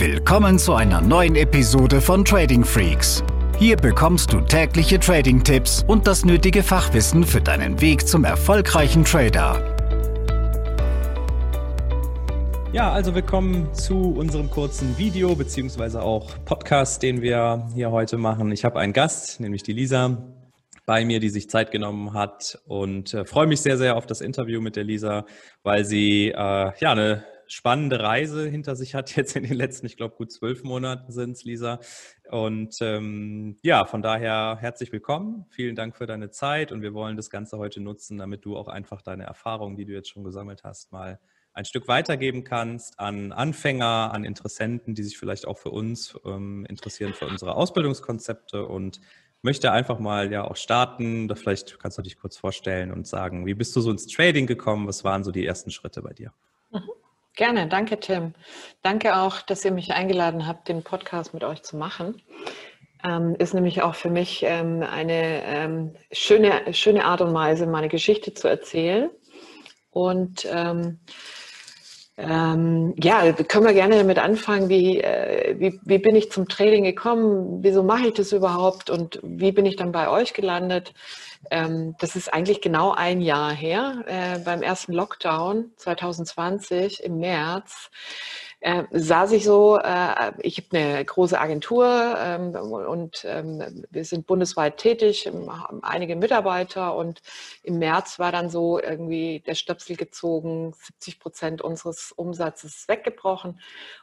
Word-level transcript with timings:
Willkommen 0.00 0.58
zu 0.58 0.72
einer 0.72 1.02
neuen 1.02 1.36
Episode 1.36 2.00
von 2.00 2.24
Trading 2.24 2.64
Freaks. 2.64 3.22
Hier 3.58 3.76
bekommst 3.76 4.32
du 4.32 4.40
tägliche 4.40 4.98
Trading-Tipps 4.98 5.84
und 5.86 6.06
das 6.06 6.24
nötige 6.24 6.62
Fachwissen 6.62 7.22
für 7.22 7.42
deinen 7.42 7.82
Weg 7.82 8.08
zum 8.08 8.24
erfolgreichen 8.24 9.04
Trader. 9.04 9.76
Ja, 12.72 12.90
also 12.90 13.14
willkommen 13.14 13.74
zu 13.74 14.14
unserem 14.14 14.48
kurzen 14.48 14.96
Video 14.96 15.34
beziehungsweise 15.34 16.00
auch 16.00 16.30
Podcast, 16.46 17.02
den 17.02 17.20
wir 17.20 17.68
hier 17.74 17.90
heute 17.90 18.16
machen. 18.16 18.52
Ich 18.52 18.64
habe 18.64 18.80
einen 18.80 18.94
Gast, 18.94 19.38
nämlich 19.38 19.64
die 19.64 19.74
Lisa 19.74 20.16
bei 20.86 21.04
mir, 21.04 21.20
die 21.20 21.28
sich 21.28 21.50
Zeit 21.50 21.72
genommen 21.72 22.14
hat 22.14 22.58
und 22.66 23.12
äh, 23.12 23.26
freue 23.26 23.46
mich 23.46 23.60
sehr, 23.60 23.76
sehr 23.76 23.98
auf 23.98 24.06
das 24.06 24.22
Interview 24.22 24.62
mit 24.62 24.76
der 24.76 24.84
Lisa, 24.84 25.26
weil 25.62 25.84
sie 25.84 26.28
äh, 26.28 26.32
ja 26.34 26.92
eine 26.92 27.22
spannende 27.50 28.00
Reise 28.00 28.48
hinter 28.48 28.76
sich 28.76 28.94
hat, 28.94 29.14
jetzt 29.16 29.36
in 29.36 29.42
den 29.42 29.54
letzten, 29.54 29.86
ich 29.86 29.96
glaube, 29.96 30.16
gut 30.16 30.32
zwölf 30.32 30.62
Monaten 30.62 31.12
sind 31.12 31.32
es, 31.32 31.44
Lisa. 31.44 31.80
Und 32.30 32.76
ähm, 32.80 33.56
ja, 33.62 33.84
von 33.84 34.02
daher 34.02 34.58
herzlich 34.60 34.92
willkommen. 34.92 35.46
Vielen 35.50 35.74
Dank 35.74 35.96
für 35.96 36.06
deine 36.06 36.30
Zeit 36.30 36.70
und 36.72 36.82
wir 36.82 36.94
wollen 36.94 37.16
das 37.16 37.30
Ganze 37.30 37.58
heute 37.58 37.80
nutzen, 37.80 38.18
damit 38.18 38.44
du 38.44 38.56
auch 38.56 38.68
einfach 38.68 39.02
deine 39.02 39.24
Erfahrungen, 39.24 39.76
die 39.76 39.84
du 39.84 39.92
jetzt 39.92 40.08
schon 40.08 40.24
gesammelt 40.24 40.62
hast, 40.64 40.92
mal 40.92 41.18
ein 41.52 41.64
Stück 41.64 41.88
weitergeben 41.88 42.44
kannst 42.44 43.00
an 43.00 43.32
Anfänger, 43.32 44.12
an 44.12 44.24
Interessenten, 44.24 44.94
die 44.94 45.02
sich 45.02 45.18
vielleicht 45.18 45.46
auch 45.46 45.58
für 45.58 45.70
uns 45.70 46.16
ähm, 46.24 46.64
interessieren, 46.68 47.12
für 47.12 47.26
unsere 47.26 47.56
Ausbildungskonzepte 47.56 48.64
und 48.64 49.00
möchte 49.42 49.72
einfach 49.72 49.98
mal 49.98 50.30
ja 50.30 50.44
auch 50.44 50.56
starten. 50.56 51.26
Da 51.26 51.34
vielleicht 51.34 51.80
kannst 51.80 51.98
du 51.98 52.02
dich 52.02 52.16
kurz 52.16 52.36
vorstellen 52.36 52.92
und 52.92 53.08
sagen, 53.08 53.46
wie 53.46 53.54
bist 53.54 53.74
du 53.74 53.80
so 53.80 53.90
ins 53.90 54.06
Trading 54.06 54.46
gekommen? 54.46 54.86
Was 54.86 55.02
waren 55.02 55.24
so 55.24 55.32
die 55.32 55.44
ersten 55.44 55.72
Schritte 55.72 56.02
bei 56.02 56.12
dir? 56.12 56.32
Mhm. 56.70 56.82
Gerne, 57.40 57.68
danke 57.68 57.98
Tim. 57.98 58.34
Danke 58.82 59.16
auch, 59.16 59.40
dass 59.40 59.64
ihr 59.64 59.70
mich 59.70 59.92
eingeladen 59.92 60.46
habt, 60.46 60.68
den 60.68 60.82
Podcast 60.82 61.32
mit 61.32 61.42
euch 61.42 61.62
zu 61.62 61.78
machen. 61.78 62.20
Ähm, 63.02 63.34
ist 63.38 63.54
nämlich 63.54 63.80
auch 63.80 63.94
für 63.94 64.10
mich 64.10 64.42
ähm, 64.42 64.82
eine 64.82 65.42
ähm, 65.46 65.94
schöne, 66.12 66.74
schöne 66.74 67.06
Art 67.06 67.22
und 67.22 67.32
Weise, 67.32 67.66
meine 67.66 67.88
Geschichte 67.88 68.34
zu 68.34 68.46
erzählen. 68.46 69.08
Und 69.90 70.46
ähm, 72.20 72.94
ja, 73.02 73.32
können 73.32 73.66
wir 73.66 73.72
gerne 73.72 73.96
damit 73.96 74.18
anfangen, 74.18 74.68
wie, 74.68 75.00
äh, 75.00 75.56
wie, 75.58 75.80
wie 75.82 75.98
bin 75.98 76.14
ich 76.14 76.30
zum 76.30 76.48
Trading 76.48 76.84
gekommen, 76.84 77.62
wieso 77.62 77.82
mache 77.82 78.08
ich 78.08 78.14
das 78.14 78.32
überhaupt? 78.32 78.90
Und 78.90 79.20
wie 79.22 79.52
bin 79.52 79.64
ich 79.64 79.76
dann 79.76 79.92
bei 79.92 80.08
euch 80.08 80.34
gelandet. 80.34 80.92
Ähm, 81.50 81.94
das 81.98 82.16
ist 82.16 82.32
eigentlich 82.32 82.60
genau 82.60 82.92
ein 82.92 83.20
Jahr 83.22 83.52
her, 83.52 84.04
äh, 84.06 84.38
beim 84.38 84.62
ersten 84.62 84.92
Lockdown 84.92 85.70
2020 85.76 87.02
im 87.02 87.18
März 87.18 87.90
äh, 88.60 88.84
saß 88.90 89.32
ich 89.32 89.44
so, 89.44 89.78
äh, 89.78 90.32
ich 90.40 90.58
habe 90.58 90.76
eine 90.76 91.04
große 91.04 91.38
Agentur 91.40 92.14
ähm, 92.18 92.54
und 92.54 93.24
ähm, 93.24 93.84
wir 93.90 94.04
sind 94.04 94.26
bundesweit 94.26 94.76
tätig, 94.76 95.26
haben 95.26 95.82
einige 95.82 96.14
Mitarbeiter 96.14 96.94
und 96.94 97.22
im 97.62 97.78
März 97.78 98.18
war 98.18 98.32
dann 98.32 98.50
so 98.50 98.78
irgendwie 98.78 99.40
der 99.40 99.54
Stöpsel 99.54 99.96
gezogen, 99.96 100.74
70 100.78 101.20
Prozent 101.20 101.62
unseres 101.62 102.12
Umsatzes 102.12 102.86
weggebrochen 102.86 103.58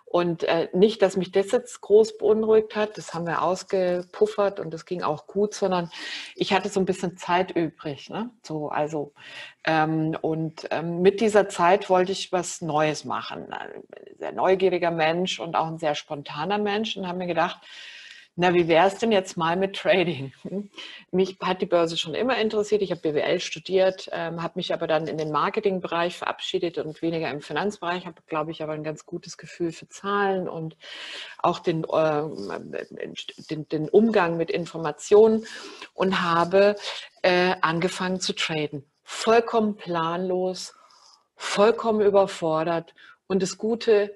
und 0.09 0.43
äh, 0.43 0.69
nicht, 0.71 1.01
dass 1.01 1.17
mich 1.17 1.31
das 1.33 1.51
jetzt 1.51 1.81
groß 1.81 2.17
beunruhigt 2.17 2.77
hat, 2.77 2.97
das 2.97 3.13
haben 3.13 3.27
wir 3.27 3.41
ausgepuffert 3.41 4.61
und 4.61 4.73
das 4.73 4.85
ging 4.85 5.03
auch 5.03 5.27
gut, 5.27 5.53
sondern 5.53 5.91
ich 6.35 6.53
hatte 6.53 6.69
so 6.69 6.79
ein 6.79 6.85
bisschen 6.85 7.17
Zeit 7.17 7.51
übrig. 7.51 8.09
Ne? 8.09 8.29
So, 8.41 8.69
also, 8.69 9.13
ähm, 9.65 10.17
und 10.21 10.65
ähm, 10.71 11.01
mit 11.01 11.19
dieser 11.19 11.49
Zeit 11.49 11.89
wollte 11.89 12.13
ich 12.13 12.31
was 12.31 12.61
Neues 12.61 13.03
machen. 13.03 13.51
Ein 13.51 13.83
sehr 14.17 14.31
neugieriger 14.31 14.91
Mensch 14.91 15.41
und 15.41 15.57
auch 15.57 15.67
ein 15.67 15.77
sehr 15.77 15.93
spontaner 15.93 16.57
Mensch 16.57 16.95
und 16.95 17.05
habe 17.05 17.17
mir 17.17 17.27
gedacht, 17.27 17.59
na, 18.39 18.53
wie 18.53 18.67
wäre 18.67 18.85
es 18.85 18.99
denn 18.99 19.11
jetzt 19.11 19.35
mal 19.35 19.55
mit 19.55 19.75
Trading? 19.75 20.31
Mich 21.11 21.37
hat 21.41 21.59
die 21.59 21.65
Börse 21.65 21.97
schon 21.97 22.13
immer 22.13 22.37
interessiert. 22.37 22.83
Ich 22.83 22.91
habe 22.91 23.01
BWL 23.01 23.39
studiert, 23.39 24.09
ähm, 24.13 24.43
habe 24.43 24.53
mich 24.57 24.71
aber 24.75 24.85
dann 24.85 25.07
in 25.07 25.17
den 25.17 25.31
Marketingbereich 25.31 26.15
verabschiedet 26.15 26.77
und 26.77 27.01
weniger 27.01 27.31
im 27.31 27.41
Finanzbereich. 27.41 28.05
Habe, 28.05 28.21
glaube 28.27 28.51
ich, 28.51 28.61
aber 28.61 28.73
ein 28.73 28.83
ganz 28.83 29.07
gutes 29.07 29.37
Gefühl 29.37 29.71
für 29.71 29.89
Zahlen 29.89 30.47
und 30.47 30.77
auch 31.39 31.57
den, 31.57 31.83
äh, 31.85 33.15
den, 33.49 33.67
den, 33.69 33.89
Umgang 33.89 34.37
mit 34.37 34.51
Informationen 34.51 35.47
und 35.95 36.21
habe 36.21 36.75
äh, 37.23 37.55
angefangen 37.61 38.19
zu 38.19 38.33
traden. 38.33 38.85
Vollkommen 39.01 39.77
planlos, 39.77 40.75
vollkommen 41.35 42.01
überfordert. 42.01 42.93
Und 43.25 43.41
das 43.41 43.57
Gute, 43.57 44.13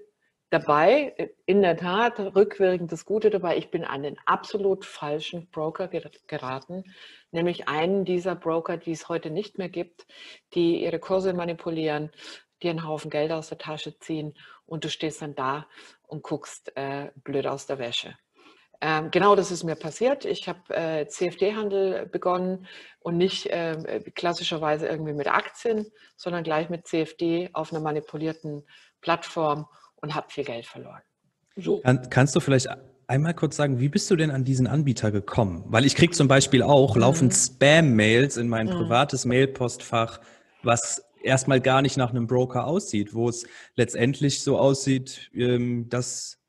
dabei, 0.52 1.32
in 1.46 1.62
der 1.62 1.78
Tat, 1.78 2.20
rückwirkend 2.20 2.92
das 2.92 3.06
Gute 3.06 3.30
dabei, 3.30 3.58
ich 3.58 3.72
bin 3.72 3.84
an 3.86 4.04
den 4.04 4.18
absolut 4.26 4.86
falschen 4.86 5.50
Broker 5.50 5.88
geraten, 6.28 6.84
nämlich 7.32 7.68
einen 7.68 8.06
dieser 8.06 8.36
Broker, 8.36 8.78
die 8.78 8.92
es 8.92 9.10
heute 9.10 9.32
nicht 9.32 9.58
mehr 9.58 9.70
gibt, 9.70 10.06
die 10.54 10.84
ihre 10.84 11.00
Kurse 11.00 11.34
manipulieren, 11.34 12.12
die 12.62 12.70
einen 12.70 12.86
Haufen 12.86 13.10
Geld 13.10 13.32
aus 13.32 13.48
der 13.48 13.58
Tasche 13.58 13.98
ziehen 13.98 14.38
und 14.66 14.84
du 14.84 14.90
stehst 14.90 15.22
dann 15.22 15.36
da 15.36 15.68
und 16.04 16.22
guckst 16.22 16.76
äh, 16.76 17.12
blöd 17.16 17.48
aus 17.48 17.66
der 17.66 17.80
Wäsche. 17.80 18.18
Ähm, 18.82 19.10
genau 19.10 19.36
das 19.36 19.52
ist 19.52 19.64
mir 19.64 19.76
passiert. 19.76 20.26
Ich 20.26 20.50
habe 20.50 20.76
äh, 20.76 21.08
CFD-Handel 21.08 22.08
begonnen 22.08 22.68
und 23.00 23.16
nicht 23.16 23.46
äh, 23.48 24.02
klassischerweise 24.16 24.88
irgendwie 24.88 25.14
mit 25.14 25.28
Aktien, 25.28 25.86
sondern 26.18 26.44
gleich 26.44 26.70
mit 26.70 26.88
CFD 26.88 27.52
auf 27.54 27.72
einer 27.72 27.82
manipulierten 27.82 28.66
Plattform 29.00 29.68
und 30.02 30.16
habe 30.16 30.28
viel 30.30 30.44
Geld 30.44 30.66
verloren. 30.66 31.02
So. 31.56 31.80
Kann, 31.82 32.10
kannst 32.10 32.36
du 32.36 32.40
vielleicht 32.40 32.70
einmal 33.08 33.34
kurz 33.34 33.58
sagen, 33.58 33.80
wie 33.80 33.90
bist 33.90 34.10
du 34.10 34.16
denn 34.16 34.32
an 34.32 34.44
diesen 34.44 34.68
Anbieter 34.68 35.12
gekommen? 35.12 35.64
Weil 35.68 35.86
ich 35.86 35.96
kriege 35.96 36.14
zum 36.14 36.28
Beispiel 36.28 36.64
auch 36.64 36.96
mhm. 36.96 37.02
laufend 37.02 37.34
Spam-Mails 37.34 38.38
in 38.38 38.48
mein 38.48 38.68
mhm. 38.68 38.72
privates 38.72 39.26
Mailpostfach, 39.26 40.22
was 40.64 41.04
erstmal 41.24 41.62
gar 41.62 41.82
nicht 41.82 41.98
nach 41.98 42.12
einem 42.12 42.28
Broker 42.28 42.66
aussieht, 42.66 43.14
wo 43.14 43.30
es 43.30 43.46
letztendlich 43.76 44.42
so 44.42 44.58
aussieht, 44.58 45.30
ähm, 45.34 45.90
dass 45.90 46.41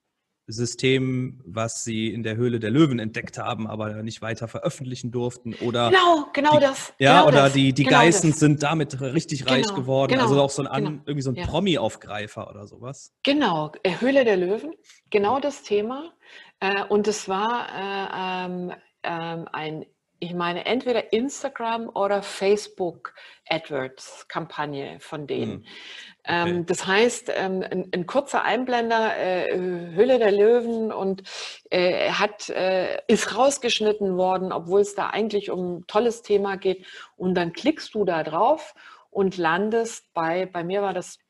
System, 0.47 1.41
was 1.45 1.85
sie 1.85 2.13
in 2.13 2.23
der 2.23 2.37
Höhle 2.37 2.59
der 2.59 2.71
Löwen 2.71 2.99
entdeckt 2.99 3.39
haben, 3.39 3.67
aber 3.67 4.03
nicht 4.03 4.23
weiter 4.23 4.49
veröffentlichen 4.49 5.11
durften. 5.11 5.55
Oder 5.55 5.91
genau, 5.91 6.27
genau 6.33 6.59
die, 6.59 6.61
das. 6.61 6.93
Ja, 6.99 7.19
genau 7.19 7.29
oder 7.29 7.45
das, 7.45 7.53
die, 7.53 7.73
die 7.73 7.85
genau 7.85 7.99
Geißen 7.99 8.31
das. 8.31 8.41
sind 8.41 8.63
damit 8.63 9.01
richtig 9.01 9.49
reich 9.49 9.67
genau, 9.67 9.75
geworden. 9.75 10.13
Genau, 10.13 10.25
also 10.25 10.43
auch 10.43 10.51
so 10.51 10.65
ein 10.65 10.85
genau. 10.85 11.03
Irgendwie 11.05 11.23
so 11.23 11.31
ein 11.31 11.37
ja. 11.37 11.47
Promi-Aufgreifer 11.47 12.51
oder 12.51 12.67
sowas. 12.67 13.13
Genau, 13.23 13.73
äh, 13.83 13.93
Höhle 14.01 14.25
der 14.25 14.37
Löwen, 14.37 14.75
genau 15.11 15.39
das 15.39 15.63
Thema. 15.63 16.13
Äh, 16.61 16.85
und 16.85 17.07
es 17.07 17.29
war 17.29 17.69
äh, 17.69 18.47
ähm, 18.47 18.73
ähm, 19.05 19.49
ein 19.53 19.87
ich 20.23 20.35
meine, 20.35 20.67
entweder 20.67 21.13
Instagram 21.13 21.89
oder 21.89 22.23
Facebook 22.23 23.13
AdWords-Kampagne 23.49 25.01
von 25.01 25.27
denen. 25.27 25.53
Hm. 25.53 25.61
Okay. 25.61 26.51
Ähm, 26.51 26.67
das 26.67 26.87
heißt, 26.87 27.33
ähm, 27.35 27.65
ein, 27.69 27.89
ein, 27.93 28.07
kurzer 28.07 28.45
Einblender, 28.45 29.17
äh, 29.19 29.53
Hülle 29.53 30.21
der 30.21 30.31
Löwen 30.31 30.93
und 30.93 31.25
äh, 31.71 32.13
hat, 32.13 32.49
äh, 32.51 32.99
ist 33.09 33.37
rausgeschnitten 33.37 34.17
worden, 34.17 34.53
obwohl 34.53 34.83
es 34.83 34.95
da 34.95 35.11
eigentlich 35.11 35.51
um 35.51 35.79
ein 35.79 35.87
tolles 35.89 36.23
Thema 36.23 36.57
geht. 36.57 36.87
Und 37.17 37.35
dann 37.35 37.53
klickst 37.53 37.93
du 37.97 38.05
da 38.05 38.23
drauf 38.23 38.75
und 39.11 39.37
landest 39.39 40.15
bei, 40.15 40.47
bei 40.47 40.63
mir 40.63 40.83
war 40.83 40.95
das 40.95 41.19
ähm, 41.19 41.22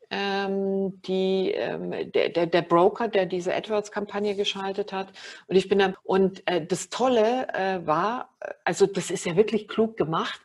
die, 1.05 1.51
ähm, 1.51 2.11
der, 2.11 2.29
der, 2.29 2.45
der, 2.45 2.61
Broker, 2.61 3.07
der 3.07 3.25
diese 3.25 3.53
AdWords-Kampagne 3.53 4.35
geschaltet 4.35 4.93
hat. 4.93 5.11
Und 5.47 5.55
ich 5.55 5.69
bin 5.69 5.79
dann, 5.79 5.95
und 6.03 6.45
äh, 6.47 6.65
das 6.65 6.89
Tolle 6.89 7.47
äh, 7.53 7.85
war, 7.85 8.29
also 8.63 8.85
das 8.85 9.11
ist 9.11 9.25
ja 9.25 9.35
wirklich 9.35 9.67
klug 9.67 9.97
gemacht. 9.97 10.39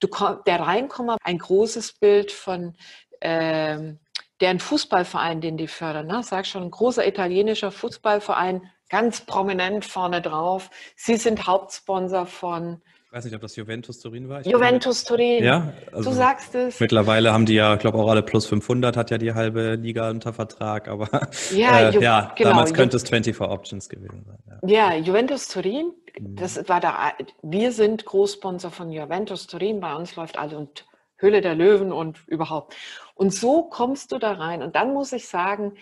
Du, 0.00 0.08
der 0.46 0.60
Reinkommer, 0.60 1.16
ein 1.22 1.38
großes 1.38 1.94
Bild 1.94 2.32
von 2.32 2.74
ähm, 3.20 3.98
deren 4.40 4.58
Fußballverein, 4.58 5.40
den 5.40 5.56
die 5.56 5.68
fördern. 5.68 6.06
Ne? 6.08 6.22
Sag 6.22 6.46
schon, 6.46 6.64
ein 6.64 6.70
großer 6.70 7.06
italienischer 7.06 7.70
Fußballverein, 7.70 8.68
ganz 8.88 9.20
prominent 9.20 9.84
vorne 9.84 10.20
drauf. 10.20 10.70
Sie 10.96 11.16
sind 11.16 11.46
Hauptsponsor 11.46 12.26
von 12.26 12.82
ich 13.12 13.16
weiß 13.18 13.24
nicht, 13.26 13.34
ob 13.34 13.42
das 13.42 13.56
Juventus 13.56 14.00
Turin 14.00 14.30
war. 14.30 14.40
Ich 14.40 14.46
Juventus 14.46 15.04
Turin. 15.04 15.44
Ja, 15.44 15.74
also 15.92 16.08
du 16.08 16.16
sagst 16.16 16.54
es. 16.54 16.80
Mittlerweile 16.80 17.30
haben 17.34 17.44
die 17.44 17.52
ja, 17.52 17.76
glaube 17.76 17.98
auch 17.98 18.08
alle 18.08 18.22
plus 18.22 18.46
500 18.46 18.96
hat 18.96 19.10
ja 19.10 19.18
die 19.18 19.34
halbe 19.34 19.74
Liga 19.74 20.08
unter 20.08 20.32
Vertrag, 20.32 20.88
aber 20.88 21.10
ja, 21.54 21.78
äh, 21.90 22.00
ja 22.00 22.32
genau, 22.34 22.48
damals 22.48 22.72
könnte 22.72 22.96
es 22.96 23.02
24 23.02 23.38
Options 23.42 23.90
gewesen 23.90 24.24
sein. 24.24 24.60
Ja, 24.66 24.94
ja 24.94 24.96
Juventus 24.96 25.46
Turin, 25.48 25.92
mhm. 26.18 26.36
das 26.36 26.66
war 26.70 26.80
da, 26.80 27.12
wir 27.42 27.72
sind 27.72 28.06
Großsponsor 28.06 28.70
von 28.70 28.90
Juventus 28.90 29.46
Turin, 29.46 29.80
bei 29.80 29.94
uns 29.94 30.16
läuft 30.16 30.38
alles 30.38 30.54
und 30.54 30.86
Höhle 31.18 31.42
der 31.42 31.54
Löwen 31.54 31.92
und 31.92 32.26
überhaupt. 32.28 32.74
Und 33.14 33.34
so 33.34 33.64
kommst 33.64 34.12
du 34.12 34.18
da 34.18 34.32
rein. 34.32 34.62
Und 34.62 34.74
dann 34.74 34.94
muss 34.94 35.12
ich 35.12 35.28
sagen, 35.28 35.74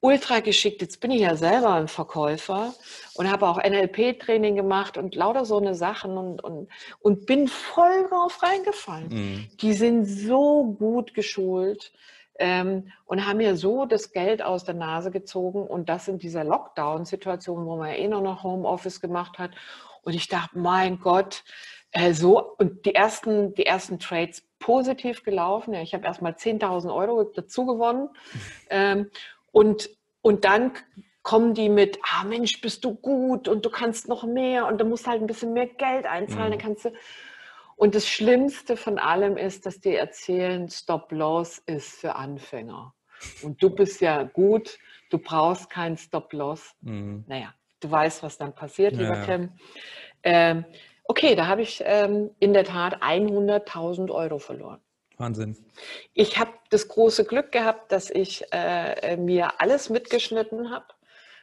ultra 0.00 0.40
geschickt. 0.40 0.80
Jetzt 0.80 1.00
bin 1.00 1.10
ich 1.10 1.20
ja 1.20 1.34
selber 1.34 1.74
ein 1.74 1.88
Verkäufer 1.88 2.74
und 3.14 3.30
habe 3.30 3.48
auch 3.48 3.58
NLP-Training 3.58 4.54
gemacht 4.54 4.96
und 4.96 5.14
lauter 5.14 5.44
so 5.44 5.58
eine 5.58 5.74
Sachen 5.74 6.16
und, 6.16 6.42
und, 6.42 6.68
und 7.00 7.26
bin 7.26 7.48
voll 7.48 8.06
drauf 8.08 8.42
reingefallen. 8.42 9.08
Mhm. 9.08 9.48
Die 9.60 9.72
sind 9.72 10.04
so 10.04 10.64
gut 10.78 11.14
geschult. 11.14 11.92
ähm, 12.40 12.92
und 13.04 13.26
haben 13.26 13.38
mir 13.38 13.56
so 13.56 13.84
das 13.84 14.12
Geld 14.12 14.42
aus 14.42 14.62
der 14.62 14.74
Nase 14.74 15.10
gezogen 15.10 15.66
und 15.66 15.88
das 15.88 16.06
in 16.06 16.18
dieser 16.18 16.44
Lockdown-Situation, 16.44 17.66
wo 17.66 17.76
man 17.76 17.88
ja 17.88 17.96
eh 17.96 18.06
nur 18.06 18.20
noch 18.20 18.44
Homeoffice 18.44 19.00
gemacht 19.00 19.38
hat. 19.38 19.50
Und 20.02 20.14
ich 20.14 20.28
dachte, 20.28 20.56
mein 20.56 21.00
Gott, 21.00 21.42
äh, 21.90 22.12
so 22.12 22.54
und 22.58 22.86
die 22.86 22.94
ersten, 22.94 23.54
die 23.54 23.66
ersten 23.66 23.98
Trades 23.98 24.44
positiv 24.58 25.22
gelaufen. 25.22 25.74
Ja, 25.74 25.82
ich 25.82 25.94
habe 25.94 26.04
erstmal 26.04 26.32
10.000 26.32 26.94
Euro 26.94 27.24
dazu 27.24 27.66
gewonnen. 27.66 28.08
Ähm, 28.70 29.10
und, 29.52 29.90
und 30.22 30.44
dann 30.44 30.72
kommen 31.22 31.52
die 31.52 31.68
mit, 31.68 31.98
ah 32.02 32.24
Mensch, 32.24 32.60
bist 32.60 32.84
du 32.84 32.94
gut 32.94 33.48
und 33.48 33.64
du 33.64 33.70
kannst 33.70 34.08
noch 34.08 34.24
mehr 34.24 34.66
und 34.66 34.80
du 34.80 34.84
musst 34.84 35.06
halt 35.06 35.20
ein 35.20 35.26
bisschen 35.26 35.52
mehr 35.52 35.66
Geld 35.66 36.06
einzahlen, 36.06 36.46
mhm. 36.46 36.50
dann 36.52 36.58
kannst 36.58 36.84
du. 36.86 36.92
Und 37.76 37.94
das 37.94 38.08
Schlimmste 38.08 38.76
von 38.76 38.98
allem 38.98 39.36
ist, 39.36 39.66
dass 39.66 39.78
die 39.78 39.94
erzählen, 39.94 40.68
Stop-Loss 40.68 41.58
ist 41.58 42.00
für 42.00 42.16
Anfänger. 42.16 42.94
Und 43.42 43.62
du 43.62 43.70
bist 43.70 44.00
ja 44.00 44.22
gut, 44.22 44.78
du 45.10 45.18
brauchst 45.18 45.70
keinen 45.70 45.96
Stop-Loss. 45.96 46.74
Mhm. 46.80 47.24
Naja, 47.28 47.54
du 47.80 47.90
weißt, 47.90 48.22
was 48.22 48.38
dann 48.38 48.54
passiert, 48.54 48.94
lieber 48.94 49.22
Tim. 49.24 49.52
Ähm, 50.22 50.64
okay, 51.04 51.34
da 51.34 51.46
habe 51.46 51.62
ich 51.62 51.82
ähm, 51.84 52.30
in 52.40 52.52
der 52.52 52.64
Tat 52.64 53.02
100.000 53.02 54.10
Euro 54.10 54.38
verloren. 54.38 54.80
Wahnsinn. 55.18 55.56
Ich 56.14 56.38
habe 56.38 56.52
das 56.70 56.88
große 56.88 57.24
Glück 57.24 57.52
gehabt, 57.52 57.92
dass 57.92 58.10
ich 58.10 58.44
äh, 58.52 59.16
mir 59.16 59.60
alles 59.60 59.90
mitgeschnitten 59.90 60.70
habe, 60.70 60.86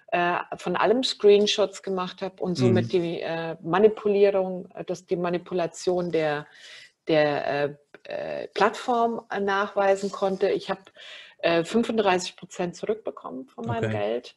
äh, 0.08 0.38
von 0.58 0.76
allem 0.76 1.04
Screenshots 1.04 1.84
gemacht 1.84 2.22
habe 2.22 2.42
und 2.42 2.56
somit 2.56 2.86
mhm. 2.86 2.90
die 2.90 3.22
äh, 3.22 3.58
Manipulierung, 3.62 4.70
dass 4.88 5.06
die 5.06 5.18
Manipulation 5.18 6.12
der, 6.12 6.48
der 7.08 7.48
äh, 7.66 7.76
äh, 8.04 8.48
Plattform 8.50 9.22
nachweisen 9.42 10.12
konnte. 10.12 10.50
Ich 10.50 10.70
habe 10.70 10.82
35 11.64 12.32
äh, 12.32 12.36
Prozent 12.36 12.76
zurückbekommen 12.76 13.46
von 13.46 13.66
meinem 13.66 13.90
okay. 13.90 13.98
Geld, 13.98 14.36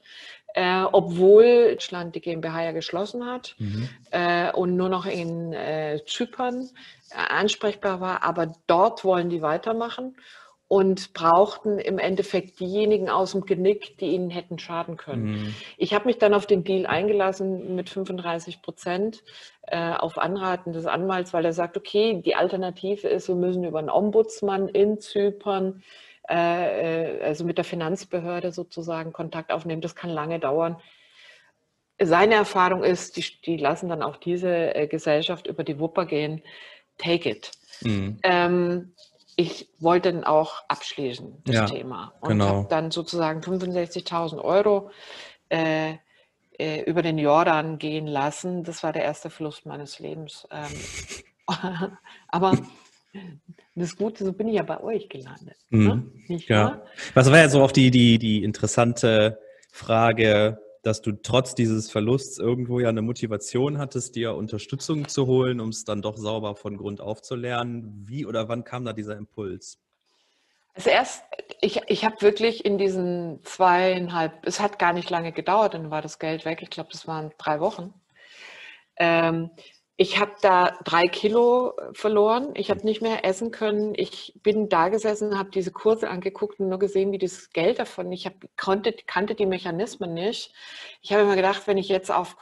äh, 0.54 0.82
obwohl 0.92 1.68
Deutschland 1.78 2.16
die 2.16 2.20
GmbH 2.20 2.64
ja 2.64 2.72
geschlossen 2.72 3.24
hat 3.24 3.54
mhm. 3.58 3.88
äh, 4.10 4.50
und 4.52 4.76
nur 4.76 4.88
noch 4.88 5.06
in 5.06 5.52
äh, 5.52 6.00
Zypern 6.06 6.68
äh, 7.10 7.14
ansprechbar 7.14 8.00
war. 8.00 8.24
Aber 8.24 8.52
dort 8.66 9.04
wollen 9.04 9.30
die 9.30 9.42
weitermachen 9.42 10.16
und 10.66 11.14
brauchten 11.14 11.78
im 11.78 11.98
Endeffekt 11.98 12.58
diejenigen 12.58 13.08
aus 13.08 13.32
dem 13.32 13.46
Genick, 13.46 13.96
die 13.98 14.06
ihnen 14.06 14.28
hätten 14.28 14.58
schaden 14.58 14.96
können. 14.96 15.30
Mhm. 15.30 15.54
Ich 15.76 15.94
habe 15.94 16.06
mich 16.06 16.18
dann 16.18 16.34
auf 16.34 16.46
den 16.46 16.64
Deal 16.64 16.86
eingelassen 16.86 17.76
mit 17.76 17.88
35 17.88 18.60
Prozent 18.60 19.22
äh, 19.68 19.92
auf 19.92 20.18
Anraten 20.18 20.72
des 20.72 20.86
Anwalts, 20.86 21.32
weil 21.32 21.44
er 21.44 21.52
sagt, 21.52 21.76
okay, 21.76 22.20
die 22.22 22.34
Alternative 22.34 23.06
ist, 23.06 23.28
wir 23.28 23.36
müssen 23.36 23.64
über 23.64 23.78
einen 23.78 23.88
Ombudsmann 23.88 24.68
in 24.68 25.00
Zypern 25.00 25.82
also 26.34 27.44
mit 27.44 27.56
der 27.58 27.64
Finanzbehörde 27.64 28.52
sozusagen 28.52 29.12
Kontakt 29.12 29.50
aufnehmen. 29.50 29.80
Das 29.80 29.94
kann 29.94 30.10
lange 30.10 30.38
dauern. 30.38 30.76
Seine 32.00 32.34
Erfahrung 32.34 32.84
ist, 32.84 33.16
die, 33.16 33.24
die 33.44 33.56
lassen 33.56 33.88
dann 33.88 34.02
auch 34.02 34.16
diese 34.16 34.74
äh, 34.74 34.86
Gesellschaft 34.86 35.46
über 35.46 35.64
die 35.64 35.80
Wupper 35.80 36.06
gehen. 36.06 36.42
Take 36.96 37.28
it. 37.28 37.50
Mhm. 37.82 38.18
Ähm, 38.22 38.94
ich 39.36 39.68
wollte 39.78 40.12
dann 40.12 40.24
auch 40.24 40.64
abschließen, 40.68 41.42
das 41.44 41.54
ja, 41.54 41.66
Thema. 41.66 42.12
Und 42.20 42.30
genau. 42.30 42.46
habe 42.46 42.68
dann 42.68 42.90
sozusagen 42.90 43.40
65.000 43.40 44.40
Euro 44.42 44.90
äh, 45.48 45.94
äh, 46.58 46.82
über 46.82 47.02
den 47.02 47.18
Jordan 47.18 47.78
gehen 47.78 48.06
lassen. 48.06 48.64
Das 48.64 48.82
war 48.82 48.92
der 48.92 49.04
erste 49.04 49.30
Verlust 49.30 49.64
meines 49.64 50.00
Lebens. 50.00 50.46
Ähm, 50.50 51.46
aber 52.28 52.58
das 53.74 53.96
Gute, 53.96 54.24
so 54.24 54.32
bin 54.32 54.48
ich 54.48 54.56
ja 54.56 54.62
bei 54.62 54.80
euch 54.80 55.08
gelandet. 55.08 55.56
Mhm. 55.70 56.12
Ne? 56.28 56.36
ja. 56.46 56.82
Was 57.14 57.30
war 57.30 57.38
ja 57.38 57.48
so 57.48 57.62
auch 57.62 57.72
die, 57.72 57.90
die, 57.90 58.18
die 58.18 58.44
interessante 58.44 59.38
Frage, 59.70 60.58
dass 60.82 61.02
du 61.02 61.12
trotz 61.12 61.54
dieses 61.54 61.90
Verlusts 61.90 62.38
irgendwo 62.38 62.80
ja 62.80 62.88
eine 62.88 63.02
Motivation 63.02 63.78
hattest, 63.78 64.16
dir 64.16 64.34
Unterstützung 64.34 65.08
zu 65.08 65.26
holen, 65.26 65.60
um 65.60 65.70
es 65.70 65.84
dann 65.84 66.02
doch 66.02 66.16
sauber 66.16 66.56
von 66.56 66.76
Grund 66.76 67.00
auf 67.00 67.22
zu 67.22 67.34
lernen. 67.34 68.04
Wie 68.06 68.26
oder 68.26 68.48
wann 68.48 68.64
kam 68.64 68.84
da 68.84 68.92
dieser 68.92 69.16
Impuls? 69.16 69.78
Also 70.74 70.90
erst, 70.90 71.24
ich, 71.60 71.80
ich 71.88 72.04
habe 72.04 72.22
wirklich 72.22 72.64
in 72.64 72.78
diesen 72.78 73.40
zweieinhalb, 73.42 74.46
es 74.46 74.60
hat 74.60 74.78
gar 74.78 74.92
nicht 74.92 75.10
lange 75.10 75.32
gedauert, 75.32 75.74
dann 75.74 75.90
war 75.90 76.02
das 76.02 76.20
Geld 76.20 76.44
weg. 76.44 76.60
Ich 76.62 76.70
glaube, 76.70 76.90
das 76.92 77.08
waren 77.08 77.32
drei 77.36 77.58
Wochen. 77.58 77.92
Ähm, 78.96 79.50
ich 80.00 80.20
habe 80.20 80.32
da 80.40 80.78
drei 80.84 81.08
Kilo 81.08 81.76
äh, 81.76 81.92
verloren. 81.92 82.52
Ich 82.54 82.70
habe 82.70 82.84
nicht 82.84 83.02
mehr 83.02 83.24
essen 83.24 83.50
können. 83.50 83.94
Ich 83.96 84.32
bin 84.44 84.68
da 84.68 84.90
gesessen, 84.90 85.36
habe 85.36 85.50
diese 85.50 85.72
Kurse 85.72 86.08
angeguckt 86.08 86.60
und 86.60 86.68
nur 86.68 86.78
gesehen, 86.78 87.10
wie 87.10 87.18
dieses 87.18 87.50
Geld 87.50 87.80
davon. 87.80 88.12
Ich 88.12 88.24
hab, 88.24 88.34
konnte, 88.56 88.92
kannte 88.92 89.34
die 89.34 89.44
Mechanismen 89.44 90.14
nicht. 90.14 90.54
Ich 91.02 91.12
habe 91.12 91.22
immer 91.22 91.34
gedacht, 91.34 91.66
wenn 91.66 91.78
ich 91.78 91.88
jetzt 91.88 92.12
auf 92.12 92.36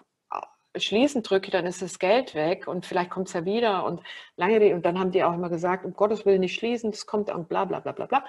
Schließen 0.77 1.23
drücke, 1.23 1.51
dann 1.51 1.65
ist 1.65 1.81
das 1.81 1.99
Geld 1.99 2.35
weg 2.35 2.69
und 2.69 2.85
vielleicht 2.85 3.09
kommt 3.09 3.29
es 3.29 3.33
ja 3.33 3.47
wieder 3.47 3.87
und 3.87 4.03
lange 4.37 4.75
und 4.75 4.85
dann 4.85 4.99
haben 4.99 5.11
die 5.11 5.25
auch 5.25 5.33
immer 5.33 5.49
gesagt, 5.49 5.87
um 5.87 5.95
Gottes 5.95 6.27
Willen 6.27 6.41
nicht 6.41 6.57
schließen, 6.57 6.91
das 6.91 7.07
kommt 7.07 7.31
und 7.31 7.49
bla 7.49 7.65
bla 7.65 7.81
bla 7.81 7.93
bla 7.93 8.05
bla. 8.05 8.25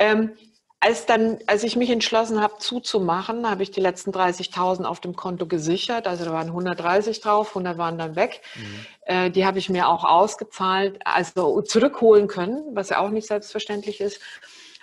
Ähm, 0.00 0.36
als, 0.82 1.06
dann, 1.06 1.38
als 1.46 1.62
ich 1.62 1.76
mich 1.76 1.90
entschlossen 1.90 2.40
habe 2.40 2.58
zuzumachen, 2.58 3.48
habe 3.48 3.62
ich 3.62 3.70
die 3.70 3.80
letzten 3.80 4.10
30.000 4.10 4.82
auf 4.82 4.98
dem 4.98 5.14
Konto 5.14 5.46
gesichert. 5.46 6.08
Also 6.08 6.24
da 6.24 6.32
waren 6.32 6.48
130 6.48 7.20
drauf, 7.20 7.50
100 7.50 7.78
waren 7.78 7.98
dann 7.98 8.16
weg. 8.16 8.42
Mhm. 8.56 8.86
Äh, 9.02 9.30
die 9.30 9.46
habe 9.46 9.60
ich 9.60 9.68
mir 9.68 9.86
auch 9.86 10.04
ausgezahlt, 10.04 10.98
also 11.04 11.62
zurückholen 11.62 12.26
können, 12.26 12.74
was 12.74 12.88
ja 12.88 12.98
auch 12.98 13.10
nicht 13.10 13.28
selbstverständlich 13.28 14.00
ist. 14.00 14.20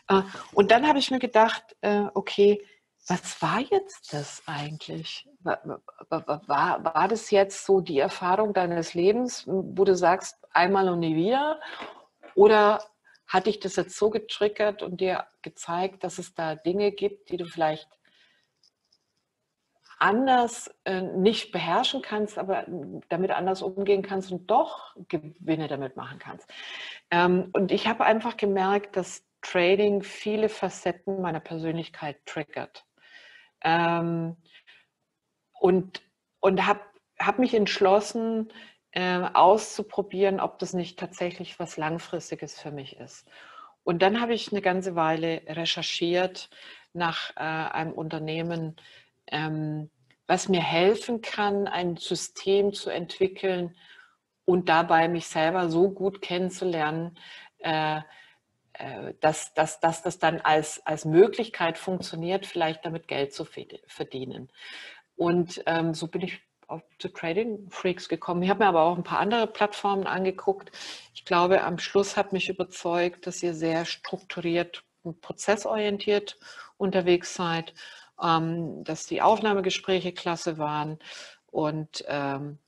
Äh, 0.08 0.22
und 0.54 0.72
dann 0.72 0.88
habe 0.88 1.00
ich 1.00 1.12
mir 1.12 1.20
gedacht, 1.20 1.64
äh, 1.82 2.06
okay, 2.14 2.66
was 3.08 3.42
war 3.42 3.60
jetzt 3.60 4.14
das 4.14 4.42
eigentlich? 4.46 5.28
War, 5.42 5.82
war, 6.10 6.86
war 6.86 7.08
das 7.10 7.30
jetzt 7.30 7.66
so 7.66 7.82
die 7.82 8.00
Erfahrung 8.00 8.54
deines 8.54 8.94
Lebens, 8.94 9.44
wo 9.48 9.84
du 9.84 9.98
sagst, 9.98 10.38
einmal 10.54 10.88
und 10.88 11.00
nie 11.00 11.18
wieder? 11.18 11.60
Oder 12.36 12.86
hat 13.30 13.46
dich 13.46 13.60
das 13.60 13.76
jetzt 13.76 13.96
so 13.96 14.10
getriggert 14.10 14.82
und 14.84 15.00
dir 15.00 15.28
gezeigt, 15.44 16.04
dass 16.04 16.18
es 16.18 16.34
da 16.34 16.56
Dinge 16.56 16.92
gibt, 16.92 17.30
die 17.30 17.38
du 17.38 17.46
vielleicht 17.46 17.88
anders 20.00 20.74
äh, 20.86 21.02
nicht 21.02 21.52
beherrschen 21.52 22.02
kannst, 22.02 22.38
aber 22.38 22.66
damit 23.10 23.32
anders 23.32 23.62
umgehen 23.62 24.02
kannst 24.02 24.32
und 24.32 24.50
doch 24.50 24.96
Gewinne 25.10 25.68
damit 25.68 25.96
machen 25.96 26.20
kannst. 26.20 26.50
Ähm, 27.12 27.50
und 27.54 27.72
ich 27.72 27.88
habe 27.88 28.06
einfach 28.06 28.36
gemerkt, 28.36 28.96
dass 28.96 29.26
Trading 29.42 30.02
viele 30.02 30.50
Facetten 30.50 31.22
meiner 31.22 31.40
Persönlichkeit 31.40 32.26
triggert. 32.26 32.86
Ähm, 33.62 34.38
und 35.60 36.02
und 36.42 36.66
habe 36.66 36.82
hab 37.20 37.38
mich 37.38 37.54
entschlossen, 37.54 38.52
äh, 38.92 39.20
auszuprobieren, 39.34 40.40
ob 40.40 40.60
das 40.60 40.74
nicht 40.74 41.00
tatsächlich 41.00 41.60
was 41.60 41.78
Langfristiges 41.78 42.60
für 42.60 42.72
mich 42.72 42.98
ist. 42.98 43.28
Und 43.84 44.02
dann 44.02 44.22
habe 44.22 44.34
ich 44.34 44.52
eine 44.52 44.62
ganze 44.62 44.96
Weile 44.96 45.42
recherchiert 45.48 46.50
nach 46.94 47.32
äh, 47.36 47.40
einem 47.40 47.94
Unternehmen, 47.94 48.76
ähm, 49.28 49.90
was 50.28 50.50
mir 50.50 50.62
helfen 50.62 51.22
kann, 51.22 51.68
ein 51.68 51.98
System 51.98 52.74
zu 52.74 52.90
entwickeln 52.90 53.76
und 54.46 54.70
dabei 54.70 55.08
mich 55.08 55.28
selber 55.28 55.70
so 55.70 55.90
gut 55.92 56.22
kennenzulernen, 56.22 57.18
äh, 57.60 58.02
äh 58.74 59.14
dass, 59.22 59.54
dass, 59.54 59.80
dass 59.80 60.02
das 60.04 60.20
dann 60.20 60.42
als, 60.42 60.86
als 60.86 61.06
Möglichkeit 61.06 61.78
funktioniert, 61.78 62.46
vielleicht 62.46 62.86
damit 62.86 63.08
Geld 63.08 63.34
zu 63.34 63.46
verdienen. 63.46 64.52
Und 65.16 65.62
ähm, 65.66 65.94
so 65.94 66.08
bin 66.08 66.22
ich 66.22 66.42
auf 66.70 66.82
zu 67.00 67.10
Trading 67.10 67.70
Freaks 67.70 68.10
gekommen. 68.10 68.44
Ich 68.44 68.50
habe 68.50 68.64
mir 68.64 68.70
aber 68.70 68.82
auch 68.82 68.98
ein 68.98 69.04
paar 69.04 69.20
andere 69.20 69.48
Plattformen 69.48 70.08
angeguckt. 70.08 70.72
Ich 71.14 71.26
glaube, 71.26 71.64
am 71.64 71.80
Schluss 71.80 72.16
hat 72.16 72.34
mich 72.34 72.50
überzeugt, 72.50 73.28
dass 73.28 73.44
ihr 73.44 73.54
sehr 73.54 73.86
strukturiert 73.86 74.84
und 75.04 75.22
prozessorientiert 75.22 76.38
unterwegs 76.78 77.34
seid, 77.34 77.74
ähm, 78.22 78.84
dass 78.84 79.06
die 79.06 79.22
Aufnahmegespräche 79.22 80.14
klasse 80.14 80.58
waren 80.58 81.00
und 81.48 82.04
ähm, 82.08 82.60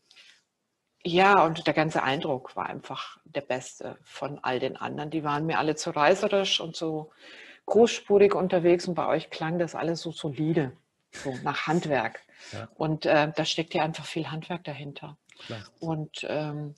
ja, 1.04 1.44
und 1.46 1.66
der 1.66 1.74
ganze 1.74 2.04
Eindruck 2.04 2.56
war 2.56 2.68
einfach 2.68 3.18
der 3.26 3.42
beste 3.42 3.98
von 4.04 4.40
all 4.44 4.60
den 4.60 4.78
anderen. 4.78 5.10
Die 5.10 5.24
waren 5.24 5.48
mir 5.48 5.58
alle 5.58 5.76
zu 5.76 5.90
reißerisch 5.90 6.60
und 6.62 6.76
so 6.76 7.12
großspurig 7.66 8.36
unterwegs 8.36 8.88
und 8.88 8.94
bei 8.94 9.08
euch 9.08 9.32
klang 9.32 9.58
das 9.58 9.74
alles 9.74 10.02
so 10.02 10.12
solide, 10.12 10.74
so 11.12 11.34
nach 11.44 11.66
Handwerk. 11.68 12.22
Und 12.76 13.06
äh, 13.06 13.32
da 13.36 13.46
steckt 13.46 13.74
ja 13.74 13.84
einfach 13.84 14.06
viel 14.06 14.30
Handwerk 14.32 14.64
dahinter. 14.64 15.18
Klar. 15.46 15.62
Und, 15.80 16.26
ähm, 16.30 16.76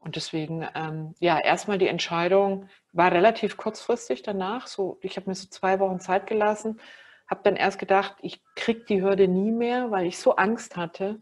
und 0.00 0.16
deswegen, 0.16 0.66
ähm, 0.74 1.14
ja, 1.18 1.38
erstmal 1.38 1.78
die 1.78 1.88
Entscheidung 1.88 2.68
war 2.92 3.12
relativ 3.12 3.56
kurzfristig 3.56 4.22
danach. 4.22 4.66
So, 4.66 4.98
ich 5.02 5.16
habe 5.16 5.28
mir 5.28 5.34
so 5.34 5.48
zwei 5.48 5.80
Wochen 5.80 6.00
Zeit 6.00 6.26
gelassen, 6.26 6.80
habe 7.26 7.40
dann 7.44 7.56
erst 7.56 7.78
gedacht, 7.78 8.16
ich 8.22 8.40
kriege 8.54 8.84
die 8.84 9.02
Hürde 9.02 9.28
nie 9.28 9.50
mehr, 9.50 9.90
weil 9.90 10.06
ich 10.06 10.18
so 10.18 10.36
Angst 10.36 10.76
hatte. 10.76 11.20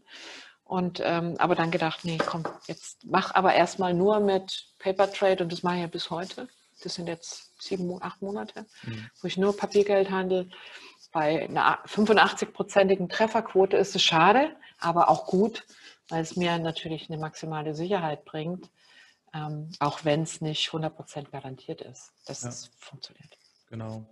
Und 0.63 1.01
ähm, 1.03 1.35
aber 1.37 1.55
dann 1.55 1.71
gedacht, 1.71 2.01
nee, 2.03 2.17
komm, 2.17 2.43
jetzt 2.67 3.05
mach 3.05 3.33
aber 3.33 3.53
erstmal 3.53 3.93
nur 3.93 4.19
mit 4.19 4.67
Paper 4.79 5.11
Trade 5.11 5.43
und 5.43 5.51
das 5.51 5.63
mache 5.63 5.75
ich 5.75 5.81
ja 5.81 5.87
bis 5.87 6.09
heute. 6.09 6.49
das 6.83 6.95
sind 6.95 7.07
jetzt 7.07 7.61
sieben, 7.61 8.01
acht 8.01 8.21
Monate, 8.21 8.65
mhm. 8.83 9.09
wo 9.21 9.27
ich 9.27 9.37
nur 9.37 9.55
Papiergeld 9.55 10.11
handle. 10.11 10.49
Bei 11.11 11.43
einer 11.43 11.79
85-prozentigen 11.85 13.09
Trefferquote 13.09 13.77
ist 13.77 13.95
es 13.95 14.03
schade, 14.03 14.55
aber 14.79 15.09
auch 15.09 15.25
gut, 15.25 15.65
weil 16.09 16.21
es 16.21 16.35
mir 16.35 16.57
natürlich 16.59 17.09
eine 17.09 17.19
maximale 17.19 17.73
Sicherheit 17.73 18.25
bringt, 18.25 18.69
ähm, 19.33 19.69
auch 19.79 20.05
wenn 20.05 20.23
es 20.23 20.41
nicht 20.41 20.69
100% 20.69 21.31
garantiert 21.31 21.81
ist, 21.81 22.11
dass 22.25 22.43
ja. 22.43 22.49
es 22.49 22.71
funktioniert. 22.77 23.37
Genau. 23.69 24.05